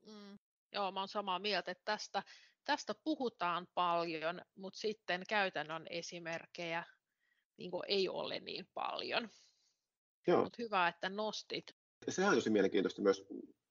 Mm, 0.05 0.39
joo, 0.73 0.91
mä 0.91 0.99
olen 0.99 1.07
samaa 1.07 1.39
mieltä, 1.39 1.71
että 1.71 1.85
tästä, 1.85 2.23
tästä 2.65 2.95
puhutaan 3.03 3.67
paljon, 3.73 4.41
mutta 4.55 4.79
sitten 4.79 5.23
käytännön 5.29 5.87
esimerkkejä 5.89 6.83
niin 7.57 7.71
ei 7.87 8.09
ole 8.09 8.39
niin 8.39 8.67
paljon. 8.73 9.29
Joo. 10.27 10.43
Mut 10.43 10.57
hyvä, 10.57 10.87
että 10.87 11.09
nostit. 11.09 11.65
Sehän 12.09 12.29
on 12.29 12.37
tosi 12.37 12.49
mielenkiintoista 12.49 13.01
myös 13.01 13.25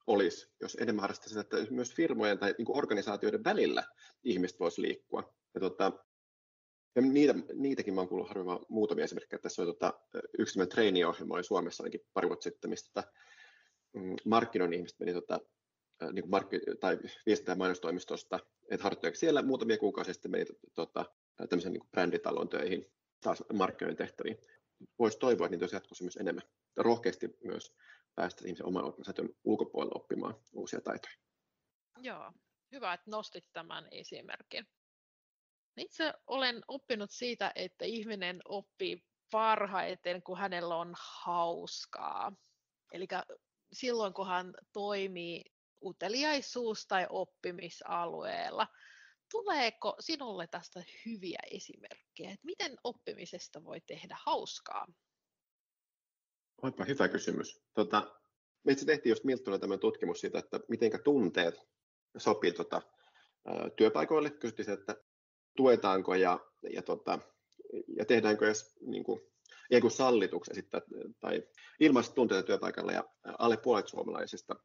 olisi, 0.07 0.53
jos 0.61 0.75
enemmän 0.81 1.01
harrastaisi 1.01 1.39
että 1.39 1.57
myös 1.71 1.95
firmojen 1.95 2.39
tai 2.39 2.55
niin 2.59 2.77
organisaatioiden 2.77 3.45
välillä 3.45 3.85
ihmiset 4.25 4.61
voisi 4.61 4.83
liikkua. 4.83 5.35
Ja 5.55 5.61
tota, 5.61 6.06
ja 6.97 7.03
niitä, 7.03 7.35
niitäkin 7.55 7.95
mä 7.95 8.01
oon 8.01 8.09
kuullut 8.09 8.29
harvemmin 8.29 8.59
muutamia 8.69 9.05
esimerkkejä. 9.05 9.41
Tässä 9.41 9.63
oli 9.63 9.73
tota, 9.73 10.01
yksi 10.39 10.67
treeniohjelma 10.67 11.35
oli 11.35 11.45
Suomessa 11.45 11.83
ainakin 11.83 12.01
pari 12.15 12.29
vuotta 12.29 12.45
sitten, 12.45 12.71
mistä 12.71 12.91
tota, 12.95 13.13
mm, 13.93 14.17
markkinoinnin 14.25 14.79
ihmiset 14.79 14.99
meni 14.99 15.13
tota, 15.13 15.41
niin 16.13 16.23
kuin 16.23 16.31
markki- 16.31 16.61
tai 16.81 16.99
viestintä- 17.27 17.53
ja 17.53 17.57
mainostoimistosta, 17.57 18.39
että 18.71 18.85
harjoittelijaksi 18.85 19.21
siellä 19.21 19.43
muutamia 19.43 19.79
kuukausia 19.79 20.15
sitten 20.15 20.31
meni 20.31 20.45
tota, 20.75 21.05
tämmöisen 21.49 21.73
niin 21.73 21.89
bränditalon 21.91 22.49
töihin, 22.49 22.87
taas 23.21 23.45
markkinoinnin 23.53 23.97
tehtäviin. 23.97 24.39
Voisi 24.99 25.19
toivoa, 25.19 25.47
että 25.47 25.55
niitä 25.55 25.63
olisi 25.63 25.77
jatkossa 25.77 26.05
myös 26.05 26.17
enemmän. 26.17 26.43
Ja 26.77 26.83
rohkeasti 26.83 27.37
myös 27.45 27.75
päästä 28.15 28.45
ihmisen 28.45 28.67
oman 28.67 28.85
organisaation 28.85 29.29
ulkopuolella 29.45 30.01
oppimaan 30.01 30.35
uusia 30.53 30.81
taitoja. 30.81 31.15
Joo, 31.99 32.33
hyvä, 32.73 32.95
että 32.95 33.11
nostit 33.11 33.45
tämän 33.53 33.89
esimerkin. 33.91 34.67
Itse 35.77 36.13
olen 36.27 36.63
oppinut 36.69 37.11
siitä, 37.11 37.53
että 37.55 37.85
ihminen 37.85 38.41
oppii 38.45 39.05
parhaiten, 39.31 40.23
kun 40.23 40.39
hänellä 40.39 40.77
on 40.77 40.95
hauskaa. 40.99 42.33
Eli 42.93 43.07
silloin, 43.73 44.15
kun 44.15 44.27
hän 44.27 44.55
toimii 44.73 45.45
uteliaisuus- 45.85 46.87
tai 46.89 47.07
oppimisalueella. 47.11 48.67
Tuleeko 49.31 49.97
sinulle 50.01 50.47
tästä 50.47 50.83
hyviä 51.07 51.39
esimerkkejä, 51.51 52.31
että 52.31 52.47
miten 52.47 52.77
oppimisesta 52.85 53.65
voi 53.65 53.81
tehdä 53.81 54.17
hauskaa? 54.25 54.87
Onpa 56.63 56.85
hyvä 56.85 57.09
kysymys. 57.09 57.61
Tota, 57.75 58.21
me 58.65 58.73
itse 58.73 58.87
tehtiin 58.87 59.11
just 59.11 59.25
Milttunen 59.25 59.61
tämä 59.61 59.79
tutkimus 59.79 60.21
siitä, 60.21 60.39
että 60.39 60.61
miten 60.69 60.91
tunteet 61.05 61.55
sopii 62.17 62.53
tota, 62.53 62.83
työpaikoille. 63.77 64.31
Kysyttiin 64.31 64.71
että 64.71 64.97
tuetaanko 65.57 66.15
ja, 66.15 66.41
ja, 66.71 66.83
tota, 66.83 67.19
ja 67.97 68.05
tehdäänkö 68.05 68.47
edes 68.47 68.77
niin 68.81 69.05
kuin, 69.05 69.21
ei 69.71 69.81
kuin 69.81 69.91
sallituksi 69.91 70.51
esittää, 70.51 70.81
tai 71.21 71.43
ilmaista 71.81 72.15
tunteita 72.15 72.47
työpaikalla 72.47 72.93
ja 72.93 73.05
alle 73.39 73.57
puolet 73.57 73.89
suomalaisista 73.89 74.57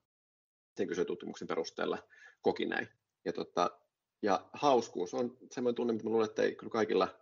sen 0.78 0.88
kyselytutkimuksen 0.88 1.48
perusteella 1.48 1.98
koki 2.42 2.66
näin. 2.66 2.88
Ja, 3.26 3.34
tota, 3.34 3.80
ja 4.22 4.50
hauskuus 4.54 5.14
on 5.14 5.38
sellainen 5.52 5.76
tunne, 5.76 5.94
mitä 5.94 6.10
luulen, 6.10 6.30
että 6.30 6.44
ei 6.44 6.56
kyllä 6.56 6.72
kaikilla, 6.72 7.22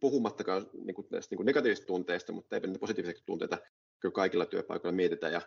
puhumattakaan 0.00 0.70
niin 0.84 0.94
kuin 0.94 1.06
näistä 1.10 1.32
niin 1.32 1.36
kuin 1.36 1.46
negatiivisista 1.46 1.86
tunteista, 1.86 2.32
mutta 2.32 2.56
ei 2.56 2.60
ne 2.60 2.78
positiivisia 2.78 3.22
tunteita, 3.26 3.58
kyllä 4.00 4.12
kaikilla 4.12 4.46
työpaikoilla 4.46 4.96
mietitään. 4.96 5.32
Ja 5.32 5.40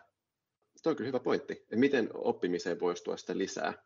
se 0.76 0.88
on 0.88 0.96
kyllä 0.96 1.08
hyvä 1.08 1.20
pointti, 1.20 1.52
että 1.52 1.76
miten 1.76 2.08
oppimiseen 2.14 2.80
voisi 2.80 3.04
tuoda 3.04 3.16
sitä 3.16 3.38
lisää 3.38 3.84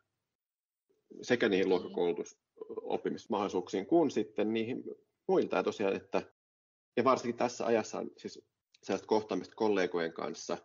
sekä 1.21 1.49
niihin 1.49 1.69
luokkakoulutus 1.69 2.44
oppimismahdollisuuksiin 2.81 3.85
kuin 3.85 4.11
sitten 4.11 4.53
niihin 4.53 4.83
muilta. 5.27 5.57
Ja 5.57 5.63
tosiaan, 5.63 5.95
että, 5.95 6.21
ja 6.97 7.03
varsinkin 7.03 7.37
tässä 7.37 7.65
ajassa 7.65 7.99
on 7.99 8.11
siis 8.17 8.45
sellaiset 8.83 9.07
kohtaamiset 9.07 9.55
kollegojen 9.55 10.13
kanssa, 10.13 10.57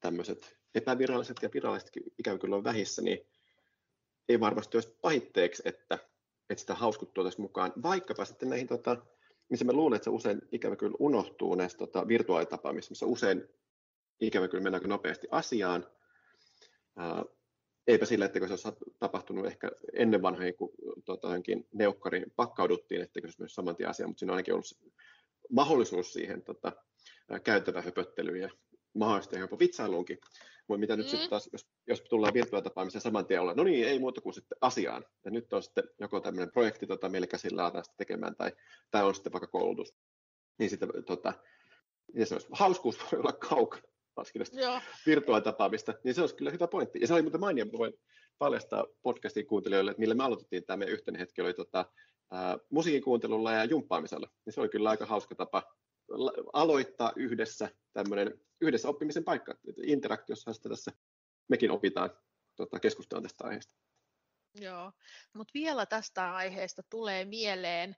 tämmöiset 0.00 0.58
epäviralliset 0.74 1.36
ja 1.42 1.50
virallisetkin 1.54 2.02
ikään 2.18 2.38
kuin 2.38 2.54
on 2.54 2.64
vähissä, 2.64 3.02
niin 3.02 3.26
ei 4.28 4.40
varmasti 4.40 4.76
olisi 4.76 4.96
pahitteeksi, 5.02 5.62
että, 5.66 5.98
että 6.50 6.60
sitä 6.60 6.74
hauskut 6.74 7.14
tuotaisiin 7.14 7.42
mukaan, 7.42 7.72
vaikkapa 7.82 8.24
sitten 8.24 8.48
näihin, 8.48 8.66
tota, 8.66 8.96
missä 9.48 9.64
mä 9.64 9.72
luulen, 9.72 9.96
että 9.96 10.04
se 10.04 10.10
usein 10.10 10.40
ikävä 10.52 10.76
kyllä 10.76 10.96
unohtuu 10.98 11.54
näistä 11.54 11.78
tota, 11.78 12.08
virtuaalitapaamista, 12.08 12.90
missä 12.90 13.06
usein 13.06 13.48
ikävä 14.20 14.48
kyllä 14.48 14.62
mennään 14.62 14.82
nopeasti 14.86 15.28
asiaan, 15.30 15.86
eipä 17.88 18.06
sillä, 18.06 18.24
että 18.24 18.46
se 18.46 18.68
olisi 18.68 18.68
tapahtunut 18.98 19.46
ehkä 19.46 19.70
ennen 19.92 20.22
vanhoja, 20.22 20.52
kun 20.52 20.70
tota, 21.04 21.28
neukkarin 21.72 22.26
pakkauduttiin, 22.36 23.00
että 23.00 23.20
se 23.26 23.36
myös 23.38 23.54
saman 23.54 23.76
tien 23.76 23.88
asia, 23.88 24.06
mutta 24.06 24.18
siinä 24.18 24.32
on 24.32 24.36
ainakin 24.36 24.54
ollut 24.54 24.78
mahdollisuus 25.50 26.12
siihen 26.12 26.42
tota, 26.42 26.72
käytävä 27.44 27.82
höpöttelyyn 27.82 28.40
ja 28.40 28.50
mahdollisesti 28.94 29.38
jopa 29.38 29.58
vitsailuunkin. 29.58 30.18
Mutta 30.68 30.80
mitä 30.80 30.96
mm. 30.96 30.98
nyt 30.98 31.08
sitten 31.08 31.30
taas, 31.30 31.48
jos, 31.52 31.66
jos 31.86 32.00
tullaan 32.00 32.34
virtuaalitapaamiseen 32.34 33.02
saman 33.02 33.26
tien 33.26 33.40
olla, 33.40 33.54
no 33.54 33.64
niin, 33.64 33.88
ei 33.88 33.98
muuta 33.98 34.20
kuin 34.20 34.34
sitten 34.34 34.58
asiaan. 34.60 35.04
Ja 35.24 35.30
nyt 35.30 35.52
on 35.52 35.62
sitten 35.62 35.84
joko 36.00 36.20
tämmöinen 36.20 36.52
projekti 36.52 36.86
tota, 36.86 37.08
meillä 37.08 37.26
käsillä 37.26 37.62
aletaan 37.62 37.84
sitä 37.84 37.96
tekemään, 37.96 38.36
tai, 38.36 38.52
tai 38.90 39.04
on 39.04 39.14
sitten 39.14 39.32
vaikka 39.32 39.46
koulutus. 39.46 39.94
Niin 40.58 40.70
sitten 40.70 40.88
tota, 41.06 41.32
ja 42.14 42.26
se 42.26 42.34
olisi, 42.34 42.48
hauskuus 42.52 42.98
voi 43.12 43.20
olla 43.20 43.32
kaukana 43.32 43.82
varsinkin 44.18 44.46
virtuaalitapaamista, 45.06 45.94
niin 46.04 46.14
se 46.14 46.20
olisi 46.20 46.36
kyllä 46.36 46.50
hyvä 46.50 46.66
pointti. 46.66 47.00
Ja 47.00 47.06
se 47.06 47.14
oli 47.14 47.22
muuten 47.22 47.40
mainia, 47.40 47.66
voin 47.78 47.92
paljastaa 48.38 48.86
podcastin 49.02 49.46
kuuntelijoille, 49.46 49.90
että 49.90 50.00
millä 50.00 50.14
me 50.14 50.24
aloitettiin 50.24 50.64
tämä 50.64 50.76
meidän 50.76 50.94
yhteinen 50.94 51.20
hetki, 51.20 51.40
oli 51.42 51.54
tota, 51.54 51.92
ää, 52.30 52.58
musiikin 52.70 53.02
kuuntelulla 53.02 53.52
ja 53.52 53.64
jumppaamisella. 53.64 54.28
Niin 54.46 54.52
se 54.52 54.60
oli 54.60 54.68
kyllä 54.68 54.90
aika 54.90 55.06
hauska 55.06 55.34
tapa 55.34 55.62
aloittaa 56.52 57.12
yhdessä 57.16 57.68
tämmöinen 57.92 58.40
yhdessä 58.60 58.88
oppimisen 58.88 59.24
paikka. 59.24 59.54
Interaktiossa 59.82 60.52
sitä 60.52 60.68
tässä 60.68 60.92
mekin 61.48 61.70
opitaan 61.70 62.10
tota, 62.56 62.80
keskustelua 62.80 63.22
tästä 63.22 63.44
aiheesta. 63.44 63.74
Joo, 64.60 64.92
mutta 65.34 65.54
vielä 65.54 65.86
tästä 65.86 66.34
aiheesta 66.34 66.82
tulee 66.90 67.24
mieleen 67.24 67.96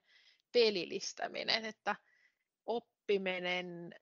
pelillistäminen, 0.53 1.65
että 1.65 1.95
oppiminen 2.65 3.95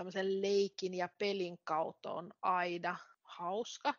tämmöisen 0.00 0.42
leikin 0.42 0.94
ja 0.94 1.08
pelin 1.18 1.58
kautta 1.64 2.12
on 2.12 2.32
aina 2.42 2.96
hauska. 3.22 3.94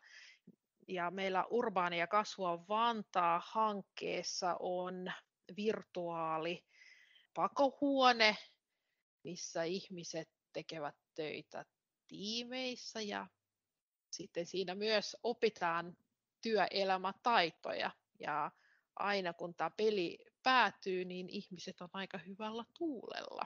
Ja 0.87 1.11
meillä 1.11 1.45
Urbaani 1.49 1.99
ja 1.99 2.07
kasvua 2.07 2.67
Vantaa 2.67 3.41
hankkeessa 3.45 4.57
on 4.59 5.11
virtuaali 5.57 6.65
pakohuone, 7.33 8.37
missä 9.23 9.63
ihmiset 9.63 10.29
tekevät 10.53 10.95
töitä 11.15 11.65
tiimeissä 12.07 13.01
ja 13.01 13.27
sitten 14.11 14.45
siinä 14.45 14.75
myös 14.75 15.17
opitaan 15.23 15.97
työelämätaitoja 16.41 17.91
ja 18.19 18.51
aina 18.95 19.33
kun 19.33 19.55
tämä 19.55 19.69
peli 19.69 20.17
päätyy, 20.43 21.05
niin 21.05 21.29
ihmiset 21.29 21.81
on 21.81 21.89
aika 21.93 22.17
hyvällä 22.17 22.65
tuulella. 22.77 23.45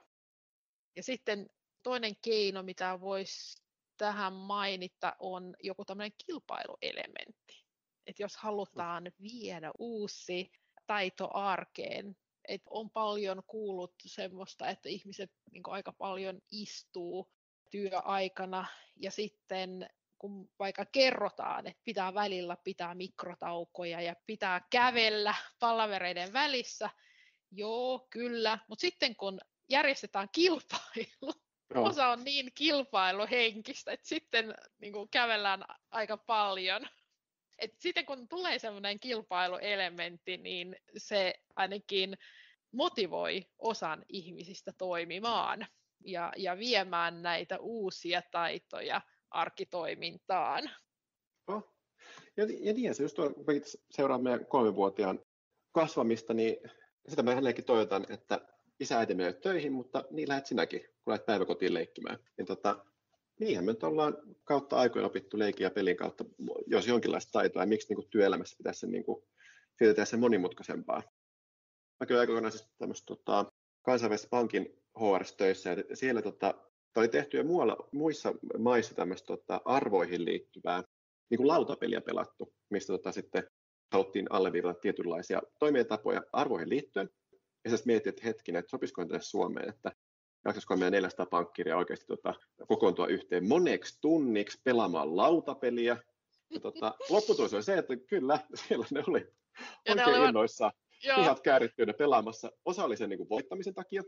Ja 0.95 1.03
sitten 1.03 1.49
toinen 1.85 2.15
keino, 2.21 2.63
mitä 2.63 3.01
voisi 3.01 3.63
tähän 3.97 4.33
mainita, 4.33 5.15
on 5.19 5.55
joku 5.63 5.85
tämmöinen 5.85 6.17
kilpailuelementti. 6.25 7.65
Että 8.07 8.23
jos 8.23 8.37
halutaan 8.37 9.11
viedä 9.21 9.71
uusi 9.79 10.51
taito 10.87 11.29
arkeen, 11.33 12.17
että 12.47 12.69
on 12.69 12.89
paljon 12.89 13.43
kuullut 13.47 13.93
semmoista, 14.05 14.69
että 14.69 14.89
ihmiset 14.89 15.31
niin 15.51 15.63
aika 15.67 15.93
paljon 15.93 16.41
istuu 16.51 17.31
työaikana 17.71 18.65
ja 18.95 19.11
sitten 19.11 19.89
kun 20.17 20.49
vaikka 20.59 20.85
kerrotaan, 20.85 21.67
että 21.67 21.81
pitää 21.85 22.13
välillä 22.13 22.57
pitää 22.63 22.95
mikrotaukoja 22.95 24.01
ja 24.01 24.15
pitää 24.25 24.61
kävellä 24.69 25.35
palavereiden 25.59 26.33
välissä, 26.33 26.89
joo, 27.51 28.07
kyllä, 28.09 28.59
mutta 28.67 28.81
sitten 28.81 29.15
kun 29.15 29.39
järjestetään 29.69 30.29
kilpailu, 30.31 31.44
Joo. 31.75 31.85
osa 31.85 32.07
on 32.07 32.23
niin 32.23 32.51
kilpailuhenkistä, 32.55 33.91
että 33.91 34.07
sitten 34.07 34.53
niin 34.81 34.93
kuin 34.93 35.09
kävellään 35.09 35.63
aika 35.91 36.17
paljon. 36.17 36.87
Et 37.57 37.71
sitten 37.79 38.05
kun 38.05 38.27
tulee 38.27 38.59
semmoinen 38.59 38.99
kilpailuelementti, 38.99 40.37
niin 40.37 40.75
se 40.97 41.33
ainakin 41.55 42.17
motivoi 42.71 43.45
osan 43.59 44.05
ihmisistä 44.09 44.71
toimimaan 44.77 45.67
ja, 46.05 46.31
ja 46.37 46.57
viemään 46.57 47.21
näitä 47.21 47.59
uusia 47.59 48.21
taitoja 48.31 49.01
arkitoimintaan. 49.31 50.69
Oh. 51.47 51.75
Ja, 52.37 52.45
ja 52.59 52.73
niin, 52.73 52.95
se 52.95 53.03
just 53.03 53.19
on, 53.19 53.35
kun 53.35 53.45
seuraa 53.91 54.17
meidän 54.17 54.45
kolmivuotiaan 54.45 55.19
kasvamista, 55.71 56.33
niin 56.33 56.57
sitä 57.07 57.23
mä 57.23 57.31
hänellekin 57.31 57.65
toivotan, 57.65 58.05
että 58.09 58.54
isä 58.79 58.99
äiti 58.99 59.15
menee 59.15 59.33
töihin, 59.33 59.73
mutta 59.73 60.03
niin 60.11 60.29
lähdet 60.29 60.45
sinäkin, 60.45 60.81
kun 60.81 61.11
lähdet 61.11 61.25
päiväkotiin 61.25 61.73
leikkimään. 61.73 62.19
Niin 62.37 62.45
tota, 62.45 62.85
niinhän 63.39 63.65
me 63.65 63.71
nyt 63.71 63.83
ollaan 63.83 64.17
kautta 64.43 64.75
aikojen 64.75 65.05
opittu 65.05 65.39
leikin 65.39 65.63
ja 65.63 65.71
pelin 65.71 65.97
kautta, 65.97 66.25
jos 66.67 66.87
jonkinlaista 66.87 67.31
taitoa, 67.31 67.61
ja 67.61 67.67
miksi 67.67 67.87
niin 67.87 67.95
kuin 67.95 68.09
työelämässä 68.09 68.57
pitäisi 68.57 68.79
sen, 68.79 68.91
niin 68.91 69.05
kuin, 69.05 69.23
siitä 69.77 69.93
tehdä 69.93 70.05
sen 70.05 70.19
monimutkaisempaa. 70.19 71.03
Mä 71.99 72.05
kyllä 72.05 72.19
aikoinaan 72.21 72.51
siis 72.51 72.67
tämmöistä 72.77 73.05
tota, 73.05 73.45
kansainvälisen 73.81 74.29
pankin 74.29 74.81
HR-töissä, 74.99 75.69
ja 75.69 75.95
siellä 75.95 76.21
tota, 76.21 76.53
oli 76.95 77.07
tehty 77.07 77.37
jo 77.37 77.43
muualla, 77.43 77.89
muissa 77.91 78.33
maissa 78.57 78.95
tämmöistä 78.95 79.27
tota, 79.27 79.61
arvoihin 79.65 80.25
liittyvää 80.25 80.83
niin 81.29 81.37
kuin 81.37 81.47
lautapeliä 81.47 82.01
pelattu, 82.01 82.53
mistä 82.69 82.93
tota, 82.93 83.11
sitten 83.11 83.43
haluttiin 83.91 84.27
alleviivata 84.29 84.79
tietynlaisia 84.79 85.41
toimintatapoja 85.59 86.21
arvoihin 86.33 86.69
liittyen, 86.69 87.09
ja 87.65 87.71
sitten 87.71 87.93
mietin, 87.93 88.09
että 88.09 88.21
hetkinen, 88.25 88.59
että 88.59 88.69
sopisiko 88.69 89.05
tänne 89.05 89.21
Suomeen, 89.21 89.69
että 89.69 89.91
jaksaisiko 90.45 90.75
meidän 90.75 90.91
400 90.91 91.25
pankkiria 91.25 91.77
oikeasti 91.77 92.05
tota, 92.05 92.33
kokoontua 92.67 93.07
yhteen 93.07 93.47
moneksi 93.47 93.97
tunniksi 94.01 94.61
pelaamaan 94.63 95.17
lautapeliä. 95.17 95.97
Ja 96.49 96.59
tota, 96.59 96.95
lopputulos 97.09 97.53
oli 97.53 97.63
se, 97.63 97.77
että 97.77 97.97
kyllä, 97.97 98.39
siellä 98.67 98.85
ne 98.91 99.03
oli 99.07 99.27
oikein 99.89 100.19
oli... 100.19 100.27
innoissaan, 100.27 100.71
ihan 101.03 101.37
käärittyinä 101.43 101.93
pelaamassa. 101.93 102.51
Osa 102.65 102.83
oli 102.83 102.97
sen 102.97 103.09
niin 103.09 103.17
kuin 103.17 103.29
voittamisen 103.29 103.73
takia, 103.73 104.03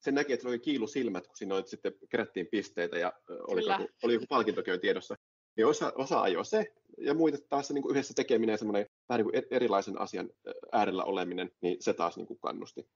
sen 0.00 0.14
näki, 0.14 0.32
että 0.32 0.42
se 0.42 0.48
oli 0.48 0.58
kiilu 0.58 0.86
silmät, 0.86 1.26
kun 1.26 1.36
siinä 1.36 1.54
oli, 1.54 1.66
sitten 1.66 1.92
kerättiin 2.10 2.46
pisteitä 2.50 2.98
ja 2.98 3.12
oli, 3.28 3.72
joku, 3.72 3.88
oli 4.02 4.12
joku 4.14 4.26
palkintokin 4.28 4.80
tiedossa. 4.80 5.16
Niin 5.56 5.66
osa, 5.66 5.92
osa 5.94 6.22
ajoi 6.22 6.44
se, 6.44 6.66
ja 6.98 7.14
muita 7.14 7.38
taas 7.48 7.68
se 7.68 7.74
niin 7.74 7.82
kuin 7.82 7.90
yhdessä 7.90 8.14
tekeminen 8.16 8.52
ja 8.52 8.58
semmoinen 8.58 8.86
vähän 9.08 9.18
niin 9.18 9.32
kuin 9.32 9.36
e-, 9.36 9.56
erilaisen 9.56 10.00
asian 10.00 10.30
äärellä 10.72 11.04
oleminen, 11.04 11.50
niin 11.62 11.76
se 11.80 11.94
taas 11.94 12.16
niin 12.16 12.26
kuin 12.26 12.40
kannusti. 12.40 12.90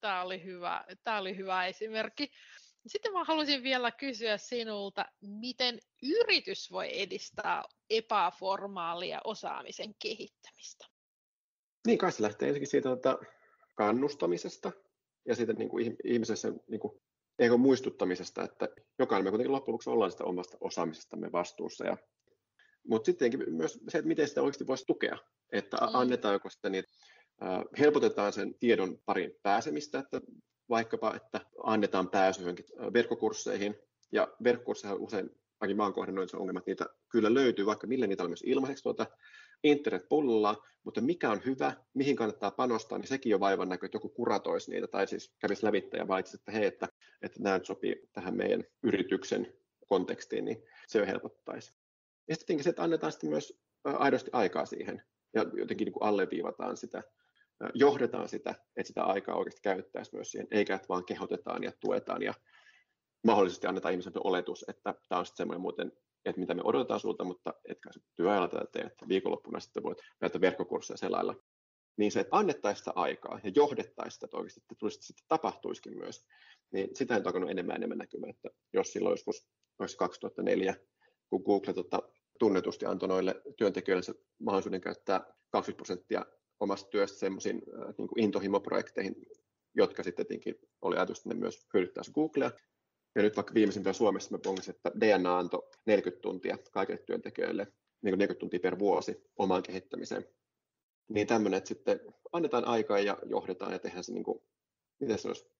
Tämä 0.00 0.22
oli 0.22 0.44
hyvä, 0.44 0.84
tämä 1.04 1.18
oli 1.18 1.36
hyvä 1.36 1.66
esimerkki. 1.66 2.30
Sitten 2.86 3.12
mä 3.12 3.24
haluaisin 3.24 3.62
vielä 3.62 3.90
kysyä 3.90 4.38
sinulta, 4.38 5.04
miten 5.20 5.78
yritys 6.02 6.70
voi 6.70 7.00
edistää 7.00 7.64
epäformaalia 7.90 9.20
osaamisen 9.24 9.94
kehittämistä? 10.02 10.86
Niin, 11.86 11.98
kai 11.98 12.12
se 12.12 12.22
lähtee 12.22 12.48
ensinnäkin 12.48 12.70
siitä 12.70 12.92
että 12.92 13.18
kannustamisesta 13.74 14.72
ja 15.26 15.34
siitä 15.34 15.52
niin 15.52 15.68
kuin 15.68 15.96
ihmisessä 16.04 16.52
niin 16.70 16.80
kuin, 16.80 17.02
eikö 17.38 17.56
muistuttamisesta, 17.56 18.44
että 18.44 18.68
jokainen 18.98 19.24
me 19.24 19.30
kuitenkin 19.30 19.52
loppujen 19.52 19.72
lopuksi 19.72 19.90
ollaan 19.90 20.10
sitä 20.10 20.24
omasta 20.24 20.58
osaamisestamme 20.60 21.32
vastuussa. 21.32 21.84
Ja, 21.84 21.96
mutta 22.86 23.06
sittenkin 23.06 23.54
myös 23.54 23.78
se, 23.88 23.98
että 23.98 24.08
miten 24.08 24.28
sitä 24.28 24.42
oikeasti 24.42 24.66
voisi 24.66 24.86
tukea, 24.86 25.18
että 25.52 25.76
mm. 25.76 25.88
annetaan 25.92 26.34
joko 26.34 26.50
sitten 26.50 26.72
niitä, 26.72 26.88
äh, 27.42 27.64
helpotetaan 27.78 28.32
sen 28.32 28.54
tiedon 28.54 28.98
parin 29.06 29.34
pääsemistä, 29.42 29.98
että 29.98 30.20
vaikkapa, 30.68 31.14
että 31.16 31.40
annetaan 31.62 32.10
pääsy 32.10 32.40
johonkin 32.40 32.64
verkkokursseihin, 32.92 33.76
ja 34.12 34.28
verkkokursseja 34.44 34.94
usein, 34.94 35.30
ainakin 35.60 35.76
mä 35.76 35.82
oon 35.82 35.94
kohdannut 35.94 36.34
ongelmat, 36.34 36.66
niitä 36.66 36.86
kyllä 37.08 37.34
löytyy, 37.34 37.66
vaikka 37.66 37.86
millä 37.86 38.06
niitä 38.06 38.22
on 38.22 38.30
myös 38.30 38.44
ilmaiseksi 38.46 38.82
tuota 38.82 39.06
internet 39.64 40.08
pullaa, 40.08 40.56
mutta 40.84 41.00
mikä 41.00 41.30
on 41.30 41.44
hyvä, 41.44 41.72
mihin 41.94 42.16
kannattaa 42.16 42.50
panostaa, 42.50 42.98
niin 42.98 43.08
sekin 43.08 43.34
on 43.34 43.40
vaivan 43.40 43.68
näkö, 43.68 43.86
että 43.86 43.96
joku 43.96 44.08
kuratoisi 44.08 44.70
niitä, 44.70 44.86
tai 44.86 45.06
siis 45.06 45.34
kävisi 45.38 45.64
lävittä 45.64 45.96
ja 45.96 46.08
valitsisi, 46.08 46.36
että 46.36 46.52
hei, 46.52 46.64
että, 46.64 46.88
että 47.22 47.42
nämä 47.42 47.60
sopii 47.62 48.08
tähän 48.12 48.36
meidän 48.36 48.64
yrityksen 48.82 49.54
kontekstiin, 49.88 50.44
niin 50.44 50.62
se 50.86 50.98
jo 50.98 51.06
helpottaisi. 51.06 51.72
Ja 52.28 52.36
sitten 52.36 52.64
se, 52.64 52.70
että 52.70 52.82
annetaan 52.82 53.12
sitten 53.12 53.30
myös 53.30 53.60
aidosti 53.84 54.30
aikaa 54.32 54.66
siihen, 54.66 55.02
ja 55.34 55.44
jotenkin 55.56 55.84
niin 55.84 55.92
kuin 55.92 56.02
alleviivataan 56.02 56.76
sitä, 56.76 57.02
johdetaan 57.74 58.28
sitä, 58.28 58.50
että 58.50 58.88
sitä 58.88 59.04
aikaa 59.04 59.36
oikeasti 59.36 59.60
käyttäisi 59.62 60.14
myös 60.14 60.30
siihen, 60.30 60.48
eikä 60.50 60.74
että 60.74 60.88
vaan 60.88 61.04
kehotetaan 61.04 61.62
ja 61.62 61.72
tuetaan 61.80 62.22
ja 62.22 62.34
mahdollisesti 63.26 63.66
annetaan 63.66 63.92
ihmiselle 63.92 64.20
oletus, 64.24 64.64
että 64.68 64.94
tämä 65.08 65.18
on 65.18 65.26
sitten 65.26 65.36
semmoinen 65.36 65.60
muuten 65.60 65.92
että 66.24 66.40
mitä 66.40 66.54
me 66.54 66.62
odotetaan 66.64 67.00
sulta, 67.00 67.24
mutta 67.24 67.54
etkä 67.68 67.92
se 67.92 68.00
työajalla 68.16 68.48
tätä 68.48 68.66
tee, 68.72 68.82
että 68.82 69.08
viikonloppuna 69.08 69.60
sitten 69.60 69.82
voit 69.82 69.98
näitä 70.20 70.40
verkkokursseja 70.40 70.96
selailla. 70.96 71.34
Niin 71.96 72.12
se, 72.12 72.20
että 72.20 72.36
annettaisiin 72.36 72.78
sitä 72.78 72.92
aikaa 72.94 73.40
ja 73.44 73.52
johdettaisiin 73.54 74.12
sitä, 74.12 74.26
että 74.26 74.36
oikeasti 74.36 74.60
että 74.60 74.74
tulisi 74.78 74.98
sitten 75.02 75.24
tapahtuisikin 75.28 75.98
myös, 75.98 76.26
niin 76.72 76.96
sitä 76.96 77.16
on 77.16 77.26
alkanut 77.26 77.50
enemmän 77.50 77.76
enemmän 77.76 77.98
näkymään, 77.98 78.30
että 78.30 78.48
jos 78.72 78.92
silloin 78.92 79.12
joskus 79.12 79.48
2004, 79.98 80.74
kun 81.30 81.42
Google 81.42 81.74
tota, 81.74 82.02
tunnetusti 82.38 82.86
antoi 82.86 83.08
noille 83.08 83.42
työntekijöille 83.56 84.02
se 84.02 84.14
mahdollisuuden 84.38 84.80
käyttää 84.80 85.20
20 85.50 85.76
prosenttia 85.76 86.26
omasta 86.60 86.90
työstä 86.90 87.18
semmoisiin 87.18 87.56
äh, 87.56 87.94
niin 87.98 88.08
intohimoprojekteihin, 88.16 89.16
jotka 89.74 90.02
sitten 90.02 90.26
tietenkin 90.26 90.54
oli 90.82 90.96
ajatus, 90.96 91.18
että 91.18 91.28
ne 91.28 91.34
myös 91.34 91.66
hyödyttäisi 91.74 92.12
Googlea, 92.12 92.50
ja 93.14 93.22
nyt 93.22 93.36
vaikka 93.36 93.54
viimeisimpänä 93.54 93.92
Suomessa 93.92 94.32
me 94.32 94.38
pongasin, 94.38 94.74
että 94.74 94.92
DNA 95.00 95.38
antoi 95.38 95.68
40 95.86 96.22
tuntia 96.22 96.58
kaikille 96.72 97.02
työntekijöille, 97.06 97.64
niin 98.02 98.18
40 98.18 98.40
tuntia 98.40 98.60
per 98.60 98.78
vuosi 98.78 99.24
omaan 99.36 99.62
kehittämiseen. 99.62 100.24
Niin 101.08 101.26
tämmöinen, 101.26 101.58
että 101.58 101.68
sitten 101.68 102.00
annetaan 102.32 102.64
aikaa 102.64 102.98
ja 102.98 103.18
johdetaan 103.26 103.72
ja 103.72 103.78
tehdään 103.78 104.04
se, 104.04 104.12
niin 104.12 104.24
kuin, 104.24 104.42
miten 105.00 105.18
se 105.18 105.28
olisi, 105.28 105.50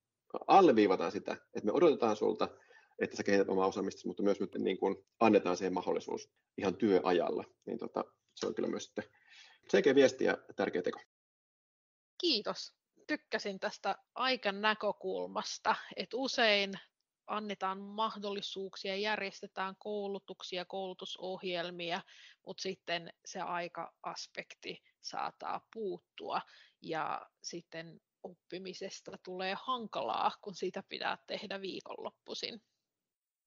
alleviivataan 0.47 1.12
sitä, 1.12 1.33
että 1.33 1.67
me 1.67 1.73
odotetaan 1.73 2.17
sulta, 2.17 2.49
että 2.98 3.16
sä 3.16 3.22
kehität 3.22 3.48
omaa 3.48 3.66
osaamista, 3.66 4.08
mutta 4.08 4.22
myös 4.22 4.40
nyt 4.40 4.54
niin 4.54 4.78
kuin 4.78 4.96
annetaan 5.20 5.56
siihen 5.56 5.74
mahdollisuus 5.74 6.30
ihan 6.58 6.76
työajalla. 6.76 7.44
Niin 7.66 7.78
tota, 7.78 8.04
se 8.34 8.46
on 8.46 8.54
kyllä 8.54 8.68
myös 8.68 8.84
sitten 8.84 9.04
selkeä 9.68 9.94
viesti 9.94 10.24
ja 10.24 10.38
tärkeä 10.56 10.82
teko. 10.82 11.00
Kiitos. 12.20 12.74
Tykkäsin 13.06 13.61
tästä 13.61 13.96
aikan 14.14 14.61
näkökulmasta, 14.61 15.74
että 15.96 16.16
usein 16.16 16.72
annetaan 17.26 17.78
mahdollisuuksia, 17.78 18.96
järjestetään 18.96 19.74
koulutuksia, 19.78 20.64
koulutusohjelmia, 20.64 22.00
mutta 22.46 22.62
sitten 22.62 23.12
se 23.24 23.40
aika-aspekti 23.40 24.82
saattaa 25.00 25.66
puuttua 25.74 26.40
ja 26.82 27.26
sitten 27.42 28.00
oppimisesta 28.22 29.12
tulee 29.24 29.56
hankalaa, 29.62 30.32
kun 30.42 30.54
sitä 30.54 30.82
pitää 30.88 31.18
tehdä 31.26 31.61
viikonloppuisin. 31.61 32.62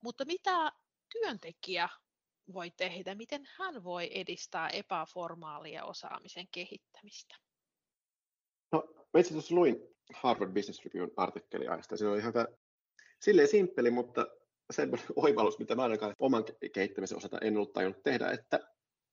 Mutta 0.02 0.26
mitä 0.26 0.72
työntekijä 1.12 1.90
voi 2.54 2.72
tehdä, 2.78 3.16
miten 3.16 3.42
hän 3.58 3.84
voi 3.84 4.10
edistää 4.14 4.70
epäformaalia 4.70 5.86
osaamisen 5.86 6.48
kehittämistä? 6.52 7.36
No, 8.72 8.94
mä 9.14 9.20
itse 9.20 9.34
asiassa 9.34 9.56
luin 9.56 9.92
Harvard 10.14 10.54
Business 10.54 10.86
Reviewn 10.86 11.12
artikkeli 11.18 11.68
aiheesta. 11.68 11.98
Siinä 11.98 12.12
oli 12.12 12.24
hyvä 12.24 12.46
silleen 13.22 13.48
simppeli, 13.48 13.92
mutta 13.92 14.28
semmoinen 14.72 15.08
oivallus, 15.26 15.60
mitä 15.60 15.76
mä 15.76 15.84
ainakaan 15.84 16.16
oman 16.20 16.44
kehittämisen 16.74 17.18
osalta 17.18 17.38
en 17.42 17.58
ollut 17.58 17.74
tajunnut 17.74 18.04
tehdä, 18.04 18.32
että, 18.32 18.60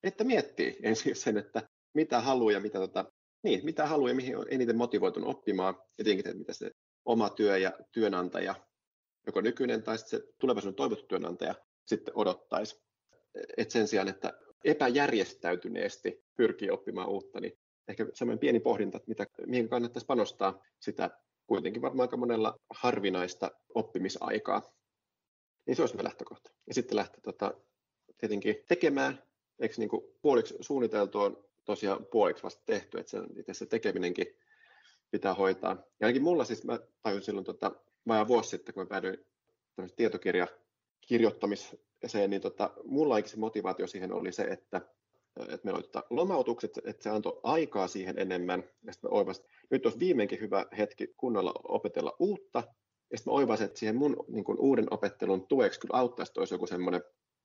että 0.02 0.24
miettii 0.24 0.76
ensin 0.82 1.16
sen, 1.16 1.38
että 1.38 1.68
mitä 1.94 2.20
haluaa 2.20 2.52
ja 2.52 2.60
mitä, 2.60 2.78
tota, 2.78 3.12
niin, 3.42 3.64
mitä 3.64 3.86
haluaa 3.86 4.08
ja 4.08 4.14
mihin 4.14 4.36
on 4.36 4.46
eniten 4.50 4.76
motivoitunut 4.76 5.30
oppimaan, 5.30 5.74
ja 5.98 6.04
tietenkin, 6.04 6.28
että 6.28 6.38
mitä 6.38 6.52
se 6.52 6.70
oma 7.04 7.30
työ 7.30 7.58
ja 7.58 7.72
työnantaja, 7.92 8.54
joko 9.28 9.40
nykyinen 9.40 9.82
tai 9.82 9.98
se 9.98 10.22
tulevaisuuden 10.38 10.76
toivottu 10.76 11.06
työnantaja 11.06 11.54
sitten 11.84 12.16
odottaisi. 12.16 12.80
Et 13.56 13.70
sen 13.70 13.88
sijaan, 13.88 14.08
että 14.08 14.38
epäjärjestäytyneesti 14.64 16.24
pyrkii 16.36 16.70
oppimaan 16.70 17.08
uutta, 17.08 17.40
niin 17.40 17.58
ehkä 17.88 18.06
semmoinen 18.14 18.38
pieni 18.38 18.60
pohdinta, 18.60 18.96
että 18.96 19.08
mitä, 19.08 19.26
mihin 19.46 19.68
kannattaisi 19.68 20.06
panostaa 20.06 20.62
sitä 20.80 21.10
kuitenkin 21.46 21.82
varmaan 21.82 22.04
aika 22.04 22.16
monella 22.16 22.58
harvinaista 22.70 23.50
oppimisaikaa. 23.74 24.72
Niin 25.66 25.76
se 25.76 25.82
olisi 25.82 25.94
hyvä 25.94 26.04
lähtökohta. 26.04 26.50
Ja 26.66 26.74
sitten 26.74 26.96
lähteä 26.96 27.20
tota, 27.22 27.54
tietenkin 28.18 28.64
tekemään, 28.68 29.22
eikö 29.60 29.74
niin 29.78 29.88
kuin 29.88 30.02
puoliksi 30.22 30.56
suunniteltu 30.60 31.20
on 31.20 31.44
tosiaan 31.64 32.06
puoliksi 32.06 32.42
vasta 32.42 32.62
tehty, 32.66 32.98
että 32.98 33.10
se, 33.10 33.18
itse 33.36 33.54
se 33.54 33.66
tekeminenkin 33.66 34.38
pitää 35.10 35.34
hoitaa. 35.34 35.70
Ja 36.00 36.06
ainakin 36.06 36.22
mulla 36.22 36.44
siis, 36.44 36.64
mä 36.64 36.78
tajusin 37.02 37.24
silloin 37.24 37.44
tota, 37.44 37.72
vajaa 38.08 38.28
vuosi 38.28 38.48
sitten, 38.48 38.74
kun 38.74 38.82
mä 38.82 38.88
päädyin 38.88 39.24
tietokirja 39.96 40.46
kirjoittamiseen, 41.00 42.30
niin 42.30 42.42
tota, 42.42 42.70
mulla 42.84 43.16
se 43.24 43.36
motivaatio 43.36 43.86
siihen 43.86 44.12
oli 44.12 44.32
se, 44.32 44.42
että 44.42 44.80
että 45.42 45.60
meillä 45.64 45.76
oli 45.76 45.82
tota 45.82 46.04
lomautukset, 46.10 46.78
että 46.84 47.02
se 47.02 47.10
antoi 47.10 47.40
aikaa 47.42 47.88
siihen 47.88 48.18
enemmän. 48.18 48.64
Ja 48.82 48.92
sitten 48.92 49.12
oivasin, 49.12 49.44
nyt 49.70 49.86
olisi 49.86 49.98
viimeinkin 49.98 50.40
hyvä 50.40 50.66
hetki 50.78 51.14
kunnolla 51.16 51.52
opetella 51.64 52.16
uutta. 52.18 52.62
Ja 53.10 53.18
sitten 53.18 53.32
mä 53.32 53.36
oivasin, 53.36 53.66
että 53.66 53.78
siihen 53.78 53.96
mun 53.96 54.16
niin 54.28 54.44
kuin 54.44 54.58
uuden 54.60 54.86
opettelun 54.90 55.46
tueksi 55.46 55.80
kyllä 55.80 55.98
auttaisi, 55.98 56.30
että 56.30 56.40
olisi 56.40 56.54
joku 56.54 56.66
semmoinen 56.66 57.02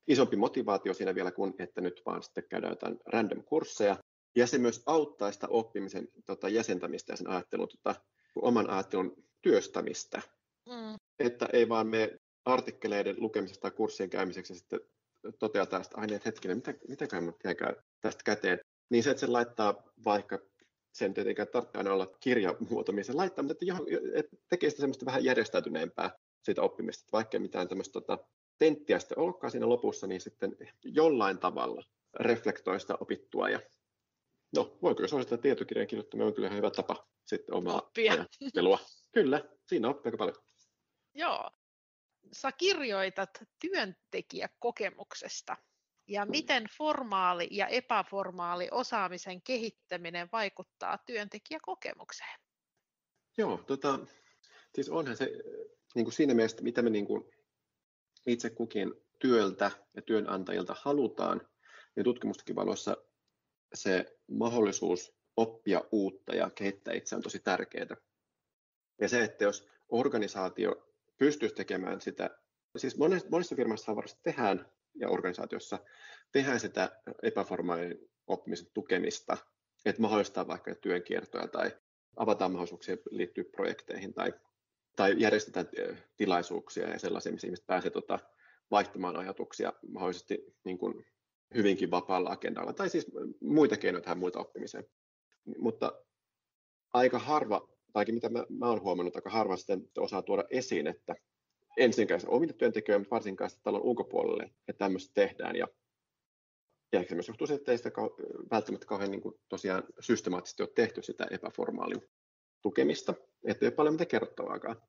isompi 0.07 0.35
motivaatio 0.35 0.93
siinä 0.93 1.15
vielä 1.15 1.31
kuin, 1.31 1.53
että 1.59 1.81
nyt 1.81 2.01
vaan 2.05 2.23
sitten 2.23 2.43
käydään 2.49 2.71
jotain 2.71 2.99
random-kursseja. 3.05 3.95
Ja 4.35 4.47
se 4.47 4.57
myös 4.57 4.83
auttaa 4.85 5.31
sitä 5.31 5.47
oppimisen 5.47 6.07
tota, 6.25 6.49
jäsentämistä 6.49 7.13
ja 7.13 7.17
sen 7.17 7.29
ajattelun, 7.29 7.67
tota, 7.67 7.95
oman 8.35 8.69
ajattelun 8.69 9.23
työstämistä. 9.41 10.21
Mm. 10.69 10.95
Että 11.19 11.49
ei 11.53 11.69
vaan 11.69 11.87
me 11.87 12.19
artikkeleiden 12.45 13.15
lukemisesta 13.19 13.61
tai 13.61 13.71
kurssien 13.71 14.09
käymiseksi 14.09 14.55
sitten 14.55 14.79
toteaa 15.39 15.65
tästä, 15.65 15.97
aina, 15.97 16.15
että 16.15 16.29
hetkinen, 16.29 16.57
mitä, 16.57 16.73
mitä 16.87 17.07
käy 17.55 17.75
tästä 18.01 18.23
käteen, 18.23 18.59
niin 18.89 19.03
se, 19.03 19.09
että 19.09 19.21
se 19.21 19.27
laittaa 19.27 19.83
vaikka 20.05 20.39
sen 20.93 21.13
tietenkään 21.13 21.47
tarvitse 21.47 21.77
aina 21.77 21.93
olla 21.93 22.15
kirjamuoto, 22.19 22.91
missä 22.91 23.13
se 23.13 23.17
laittaa, 23.17 23.43
mutta 23.43 23.51
että, 23.51 23.65
johon, 23.65 23.85
että 24.13 24.37
tekee 24.49 24.69
sitä 24.69 24.79
semmoista 24.79 25.05
vähän 25.05 25.23
järjestäytyneempää 25.23 26.11
siitä 26.43 26.61
oppimista, 26.61 27.01
että 27.01 27.11
vaikka 27.11 27.39
mitään 27.39 27.67
tämmöistä 27.67 27.93
tota, 27.93 28.17
tenttiä 28.59 28.99
sitten 28.99 29.19
olekaan 29.19 29.51
siinä 29.51 29.69
lopussa, 29.69 30.07
niin 30.07 30.21
sitten 30.21 30.57
jollain 30.83 31.37
tavalla 31.37 31.83
reflektoi 32.19 32.79
sitä 32.79 32.97
opittua 32.99 33.49
ja 33.49 33.59
no, 34.55 34.77
voiko 34.81 35.07
suositella 35.07 35.41
tietokirjan 35.41 35.87
kirjoittaminen 35.87 36.27
on 36.27 36.33
kyllä 36.33 36.49
hyvä 36.49 36.71
tapa 36.71 37.07
sitten 37.25 37.55
omaa 37.55 37.77
Oppia. 37.77 38.25
Kyllä, 39.11 39.41
siinä 39.67 39.89
oppii 39.89 40.07
aika 40.07 40.17
paljon. 40.17 40.35
Joo, 41.13 41.51
sä 42.31 42.51
kirjoitat 42.51 43.29
työntekijäkokemuksesta 43.59 45.57
ja 46.07 46.25
miten 46.25 46.63
formaali 46.77 47.47
ja 47.51 47.67
epäformaali 47.67 48.67
osaamisen 48.71 49.41
kehittäminen 49.41 50.29
vaikuttaa 50.31 50.97
työntekijäkokemukseen? 50.97 52.39
Joo, 53.37 53.57
tota, 53.57 53.99
Siis 54.75 54.89
onhan 54.89 55.17
se 55.17 55.31
niin 55.95 56.05
kuin 56.05 56.13
siinä 56.13 56.33
mielessä, 56.33 56.61
mitä 56.61 56.81
me 56.81 56.89
niin 56.89 57.05
kuin 57.05 57.23
itse 58.27 58.49
kukin 58.49 58.93
työltä 59.19 59.71
ja 59.95 60.01
työnantajilta 60.01 60.75
halutaan, 60.81 61.47
niin 61.95 62.03
tutkimustakin 62.03 62.55
valossa 62.55 62.97
se 63.73 64.17
mahdollisuus 64.27 65.15
oppia 65.37 65.81
uutta 65.91 66.35
ja 66.35 66.49
kehittää 66.49 66.93
itseään 66.93 67.19
on 67.19 67.23
tosi 67.23 67.39
tärkeää. 67.39 67.97
Ja 69.01 69.09
se, 69.09 69.23
että 69.23 69.43
jos 69.43 69.69
organisaatio 69.89 70.92
pystyisi 71.17 71.55
tekemään 71.55 72.01
sitä, 72.01 72.29
siis 72.77 72.97
monessa, 72.97 73.27
monissa 73.31 73.55
firmassa 73.55 73.95
varmasti 73.95 74.19
tehdään 74.23 74.71
ja 74.95 75.09
organisaatiossa 75.09 75.79
tehdään 76.31 76.59
sitä 76.59 77.01
epäformaalin 77.23 78.09
oppimisen 78.27 78.67
tukemista, 78.73 79.37
että 79.85 80.01
mahdollistaa 80.01 80.47
vaikka 80.47 80.75
työnkiertoja 80.75 81.47
tai 81.47 81.71
avataan 82.15 82.51
mahdollisuuksia 82.51 82.97
liittyä 83.11 83.43
projekteihin 83.51 84.13
tai, 84.13 84.33
tai 84.95 85.15
järjestetään 85.17 85.69
tilaisuuksia 86.17 86.89
ja 86.89 86.99
sellaisia, 86.99 87.31
missä 87.31 87.47
ihmiset 87.47 87.65
pääsevät 87.65 87.93
tota, 87.93 88.19
vaihtamaan 88.71 89.15
ajatuksia 89.15 89.73
mahdollisesti 89.87 90.55
niin 90.63 90.77
kuin 90.77 91.05
hyvinkin 91.55 91.91
vapaalla 91.91 92.29
agendalla, 92.29 92.73
tai 92.73 92.89
siis 92.89 93.07
muita 93.41 93.77
keinoja 93.77 94.01
tähän 94.01 94.17
muita 94.17 94.39
oppimiseen. 94.39 94.85
Mutta 95.57 96.03
aika 96.93 97.19
harva, 97.19 97.72
tai 97.93 98.05
mitä 98.05 98.29
mä, 98.29 98.45
mä 98.49 98.69
olen 98.69 98.83
huomannut, 98.83 99.15
aika 99.15 99.29
harva 99.29 99.57
sitten 99.57 99.89
osaa 99.97 100.21
tuoda 100.21 100.43
esiin, 100.49 100.87
että 100.87 101.15
ensinkään 101.77 102.21
omille 102.27 102.53
työntekijöille, 102.53 102.99
mutta 102.99 103.15
varsinkaan 103.15 103.49
sitten 103.49 103.63
talon 103.63 103.81
ulkopuolelle, 103.81 104.43
että 104.43 104.85
tämmöistä 104.85 105.11
tehdään. 105.13 105.55
Ja, 105.55 105.67
ja 106.93 107.03
se 107.09 107.15
myös 107.15 107.27
johtuu 107.27 107.47
siitä, 107.47 107.61
että 107.61 107.71
ei 107.71 107.77
sitä 107.77 107.91
välttämättä 108.51 108.87
kauhean 108.87 109.11
niin 109.11 109.21
kuin 109.21 109.35
tosiaan 109.49 109.83
systemaattisesti 109.99 110.63
ole 110.63 110.69
tehty 110.75 111.01
sitä 111.01 111.27
epäformaalin 111.31 112.01
tukemista, 112.61 113.13
että 113.47 113.65
ei 113.65 113.67
ole 113.67 113.75
paljon 113.75 113.93
mitä 113.93 114.05
kerrottavaakaan. 114.05 114.81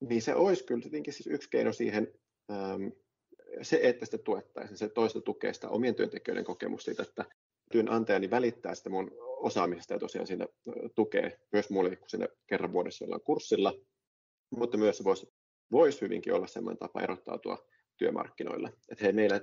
Niin 0.00 0.22
se 0.22 0.34
olisi 0.34 0.64
kyllä 0.64 0.82
tietenkin 0.82 1.12
siis 1.12 1.26
yksi 1.26 1.50
keino 1.50 1.72
siihen, 1.72 2.12
ähm, 2.50 2.88
se, 3.62 3.80
että 3.82 4.04
sitä 4.04 4.18
tuettaisiin, 4.18 4.78
se 4.78 4.88
toista 4.88 5.20
tukee 5.20 5.52
sitä 5.52 5.68
omien 5.68 5.94
työntekijöiden 5.94 6.44
kokemusta 6.44 6.84
siitä, 6.84 7.02
että 7.02 7.24
työnantajani 7.72 8.30
välittää 8.30 8.74
sitä 8.74 8.90
mun 8.90 9.10
osaamisesta 9.42 9.94
ja 9.94 9.98
tosiaan 9.98 10.26
siinä 10.26 10.46
tukee 10.94 11.40
myös 11.52 11.70
mulle, 11.70 11.96
kun 11.96 12.10
sinne 12.10 12.28
kerran 12.46 12.72
vuodessa 12.72 13.04
ollaan 13.04 13.20
kurssilla, 13.20 13.74
mutta 14.50 14.78
myös 14.78 15.04
voisi, 15.04 15.32
voisi 15.72 16.00
hyvinkin 16.00 16.34
olla 16.34 16.46
sellainen 16.46 16.78
tapa 16.78 17.00
erottautua 17.00 17.68
työmarkkinoilla. 17.96 18.68
Että 18.88 19.04
hei, 19.04 19.12
meillä 19.12 19.40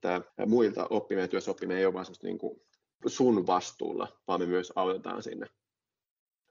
tämä 0.00 0.22
muilta 0.46 0.86
oppiminen 0.90 1.24
ja 1.24 1.28
työssä 1.28 1.50
oppiminen 1.50 1.78
ei 1.78 1.86
ole 1.86 1.94
vain 1.94 2.06
niin 2.22 2.38
kuin 2.38 2.60
sun 3.06 3.46
vastuulla, 3.46 4.20
vaan 4.28 4.40
me 4.40 4.46
myös 4.46 4.72
autetaan 4.76 5.22
sinne. 5.22 5.46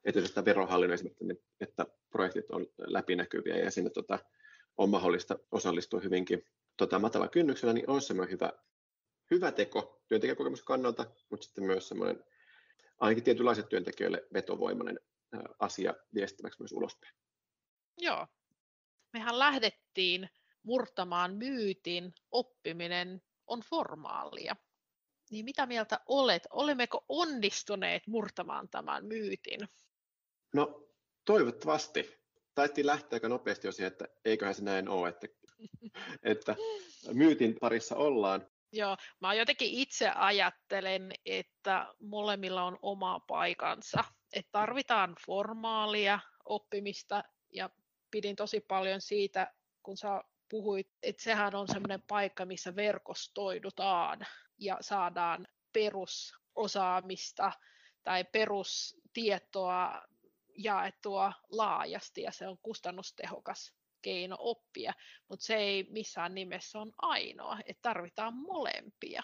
Että 0.06 0.20
jos 0.20 0.36
verohallinnon 0.46 0.94
esimerkiksi, 0.94 1.44
että 1.60 1.86
projektit 2.10 2.52
on 2.52 2.68
läpinäkyviä 2.80 3.58
ja 3.58 3.72
sinne 3.72 3.90
tota, 3.90 4.20
on 4.78 4.90
mahdollista 4.90 5.40
osallistua 5.52 6.00
hyvinkin 6.00 6.46
tota, 6.78 7.00
matala 7.00 7.28
kynnyksellä, 7.28 7.74
niin 7.74 7.90
on 7.90 8.02
semmoinen 8.02 8.32
hyvä, 8.32 8.54
hyvä 9.32 9.52
teko 9.52 10.02
työntekijäkokemuksen 10.08 10.66
kannalta, 10.66 11.06
mutta 11.30 11.46
sitten 11.46 11.64
myös 11.64 11.88
semmoinen 11.88 12.24
ainakin 13.00 13.24
tietynlaiset 13.24 13.70
työntekijöille 13.70 14.28
vetovoimainen 14.34 15.00
asia 15.60 15.94
viestimäksi 16.14 16.60
myös 16.62 16.72
ulospäin. 16.72 17.14
Joo. 17.98 18.28
Mehän 19.14 19.40
lähdettiin 19.40 20.30
murtamaan 20.64 21.36
myytin, 21.36 22.14
oppiminen 22.32 23.22
on 23.48 23.60
formaalia. 23.60 24.56
Niin 25.32 25.46
mitä 25.46 25.66
mieltä 25.66 26.00
olet? 26.06 26.48
Olemmeko 26.50 27.06
onnistuneet 27.10 28.08
murtamaan 28.08 28.70
tämän 28.70 29.06
myytin? 29.06 29.60
No 30.54 30.90
toivottavasti. 31.26 32.20
Taittiin 32.56 32.88
lähteä 32.88 33.16
aika 33.16 33.30
nopeasti 33.30 33.68
jo 33.68 33.72
siihen, 33.72 33.92
että 33.92 34.08
eiköhän 34.26 34.56
se 34.56 34.64
näin 34.64 34.90
ole, 34.90 35.10
että, 35.10 35.28
että 36.24 36.56
myytin 37.14 37.56
parissa 37.62 37.96
ollaan. 37.96 38.48
Joo, 38.72 38.98
mä 39.20 39.34
jotenkin 39.34 39.70
itse 39.70 40.10
ajattelen, 40.10 41.12
että 41.26 41.94
molemmilla 42.00 42.64
on 42.64 42.80
oma 42.82 43.20
paikansa. 43.20 44.04
Että 44.34 44.52
tarvitaan 44.52 45.16
formaalia 45.26 46.20
oppimista 46.46 47.24
ja 47.54 47.70
pidin 48.12 48.36
tosi 48.36 48.60
paljon 48.60 49.02
siitä, 49.02 49.54
kun 49.84 49.98
sä 49.98 50.24
puhuit, 50.50 50.92
että 51.04 51.24
sehän 51.24 51.56
on 51.56 51.68
semmoinen 51.68 52.02
paikka, 52.08 52.46
missä 52.46 52.76
verkostoidutaan 52.76 54.26
ja 54.58 54.78
saadaan 54.82 55.48
perusosaamista 55.74 57.52
tai 58.04 58.24
perustietoa 58.24 60.02
jaettua 60.58 61.34
laajasti 61.50 62.22
ja 62.22 62.32
se 62.32 62.48
on 62.48 62.58
kustannustehokas 62.64 63.79
keino 64.02 64.36
oppia, 64.40 64.94
mutta 65.30 65.46
se 65.46 65.56
ei 65.56 65.88
missään 65.90 66.36
nimessä 66.36 66.80
on 66.80 66.92
ainoa, 67.02 67.58
että 67.66 67.82
tarvitaan 67.82 68.34
molempia, 68.34 69.24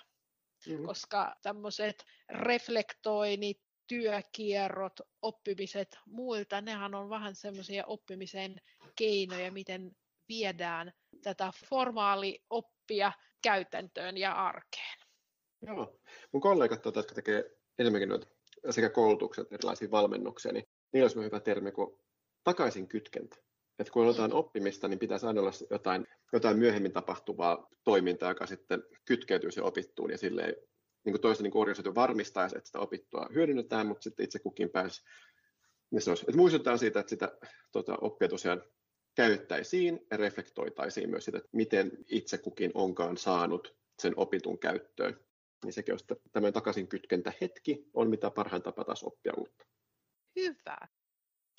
mm-hmm. 0.68 0.86
koska 0.86 1.36
tämmöiset 1.42 2.06
reflektoinnit, 2.30 3.62
työkierrot, 3.88 5.00
oppimiset 5.22 6.00
muilta, 6.06 6.62
nehän 6.62 6.96
on 6.96 7.10
vähän 7.10 7.36
semmoisia 7.36 7.84
oppimisen 7.86 8.56
keinoja, 8.96 9.52
miten 9.52 9.92
viedään 10.30 10.94
tätä 11.22 11.52
formaalioppia 11.70 13.12
käytäntöön 13.42 14.18
ja 14.18 14.32
arkeen. 14.32 15.00
Joo. 15.62 16.00
Mun 16.32 16.42
kollegat, 16.42 16.82
tuota, 16.82 17.00
jotka 17.00 17.16
tekee 17.16 17.44
enemmänkin 17.80 18.10
noita 18.10 18.28
sekä 18.70 18.90
koulutukset, 18.90 19.54
erilaisia 19.54 19.92
valmennuksia, 19.92 20.52
niin 20.52 20.68
niillä 20.94 21.06
olisi 21.06 21.20
hyvä 21.20 21.40
termi 21.40 21.72
kuin 21.72 22.00
takaisin 22.44 22.88
kytkentä. 22.88 23.38
Että 23.80 23.92
kun 23.94 24.02
aloitetaan 24.04 24.34
oppimista, 24.34 24.88
niin 24.88 25.00
pitäisi 25.00 25.26
aina 25.26 25.42
olla 25.42 25.52
jotain, 25.70 26.08
jotain 26.34 26.58
myöhemmin 26.58 26.94
tapahtuvaa 26.94 27.68
toimintaa, 27.84 28.32
joka 28.32 28.46
sitten 28.46 28.84
kytkeytyy 29.06 29.52
se 29.52 29.62
opittuun 29.62 30.12
ja 30.12 30.18
silleen 30.18 30.56
niin 31.06 31.14
kuin 31.14 31.22
toista 31.22 31.44
niin 31.44 31.58
organisaatio 31.58 31.96
varmistaisi, 31.96 32.58
että 32.58 32.68
sitä 32.68 32.80
opittua 32.80 33.30
hyödynnetään, 33.34 33.88
mutta 33.88 34.04
sitten 34.04 34.24
itse 34.24 34.40
kukin 34.40 34.70
pääsi. 34.70 35.04
Niin 35.92 36.02
se 36.02 36.12
olisi, 36.12 36.26
että 36.28 36.38
muistutetaan 36.38 36.80
siitä, 36.80 37.00
että 37.00 37.10
sitä 37.10 37.38
tuota, 37.72 37.98
oppia 38.02 38.28
tosiaan 38.28 38.64
käyttäisiin 39.16 40.08
ja 40.12 40.18
reflektoitaisiin 40.18 41.10
myös 41.10 41.26
sitä, 41.26 41.38
että 41.38 41.50
miten 41.54 41.92
itse 42.08 42.38
kukin 42.38 42.72
onkaan 42.74 43.18
saanut 43.18 43.76
sen 44.00 44.14
opitun 44.16 44.60
käyttöön. 44.60 45.20
Niin 45.66 45.74
sekin 45.74 45.94
on 45.94 46.00
sitten 46.00 46.18
tämmöinen 46.32 46.54
takaisin 46.54 46.88
kytkentä 46.88 47.34
hetki 47.42 47.90
on 47.94 48.10
mitä 48.10 48.32
parhain 48.32 48.64
tapa 48.64 48.84
taas 48.84 49.04
oppia 49.04 49.34
uutta. 49.38 49.66
Hyvä. 50.36 50.78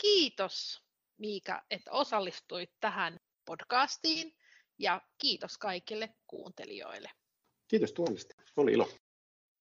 Kiitos 0.00 0.86
Miika, 1.18 1.62
että 1.70 1.90
osallistuit 1.92 2.70
tähän 2.81 3.20
podcastiin 3.44 4.35
ja 4.79 5.02
kiitos 5.18 5.59
kaikille 5.59 6.14
kuuntelijoille. 6.26 7.11
Kiitos 7.68 7.92
tuonnista. 7.92 8.35
Oli 8.57 8.72
ilo. 8.72 8.88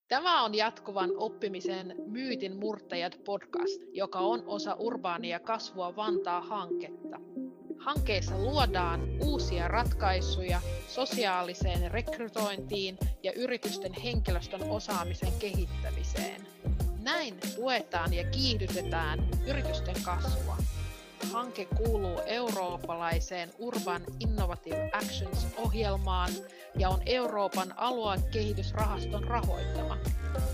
Tämä 0.08 0.44
on 0.44 0.56
jatkuvan 0.56 1.12
oppimisen 1.18 1.96
Myytin 2.08 2.56
murtajat 2.58 3.20
podcast, 3.26 3.82
joka 3.92 4.20
on 4.20 4.44
osa 4.46 4.76
Urbaania 4.76 5.40
kasvua 5.40 5.96
Vantaa 5.96 6.42
hanketta. 6.42 7.20
Hankkeessa 7.80 8.38
luodaan 8.38 9.02
uusia 9.26 9.68
ratkaisuja 9.68 10.62
sosiaaliseen 10.88 11.92
rekrytointiin 11.92 12.98
ja 13.24 13.34
yritysten 13.34 13.94
henkilöstön 13.94 14.64
osaamisen 14.64 15.34
kehittämiseen. 15.40 16.48
Näin 17.04 17.40
tuetaan 17.56 18.14
ja 18.14 18.30
kiihdytetään 18.30 19.20
yritysten 19.48 19.96
kasvua. 20.06 20.58
Hanke 21.32 21.66
kuuluu 21.66 22.22
eurooppalaiseen 22.26 23.54
Urban 23.60 24.04
Innovative 24.20 24.90
Actions-ohjelmaan 24.94 26.30
ja 26.78 26.90
on 26.90 27.02
Euroopan 27.06 27.74
aluekehitysrahaston 27.78 29.24
rahoittama. 29.24 29.98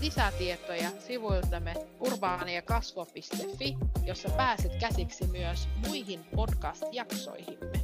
Lisätietoja 0.00 0.90
sivuiltamme 0.98 1.74
urbaaniakasvo.fi, 2.00 3.76
jossa 4.04 4.28
pääset 4.28 4.72
käsiksi 4.80 5.26
myös 5.26 5.68
muihin 5.86 6.20
podcast-jaksoihimme. 6.36 7.80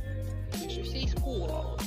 Pysy 0.51 0.85
siis 0.85 1.15
kuulolla. 1.15 1.83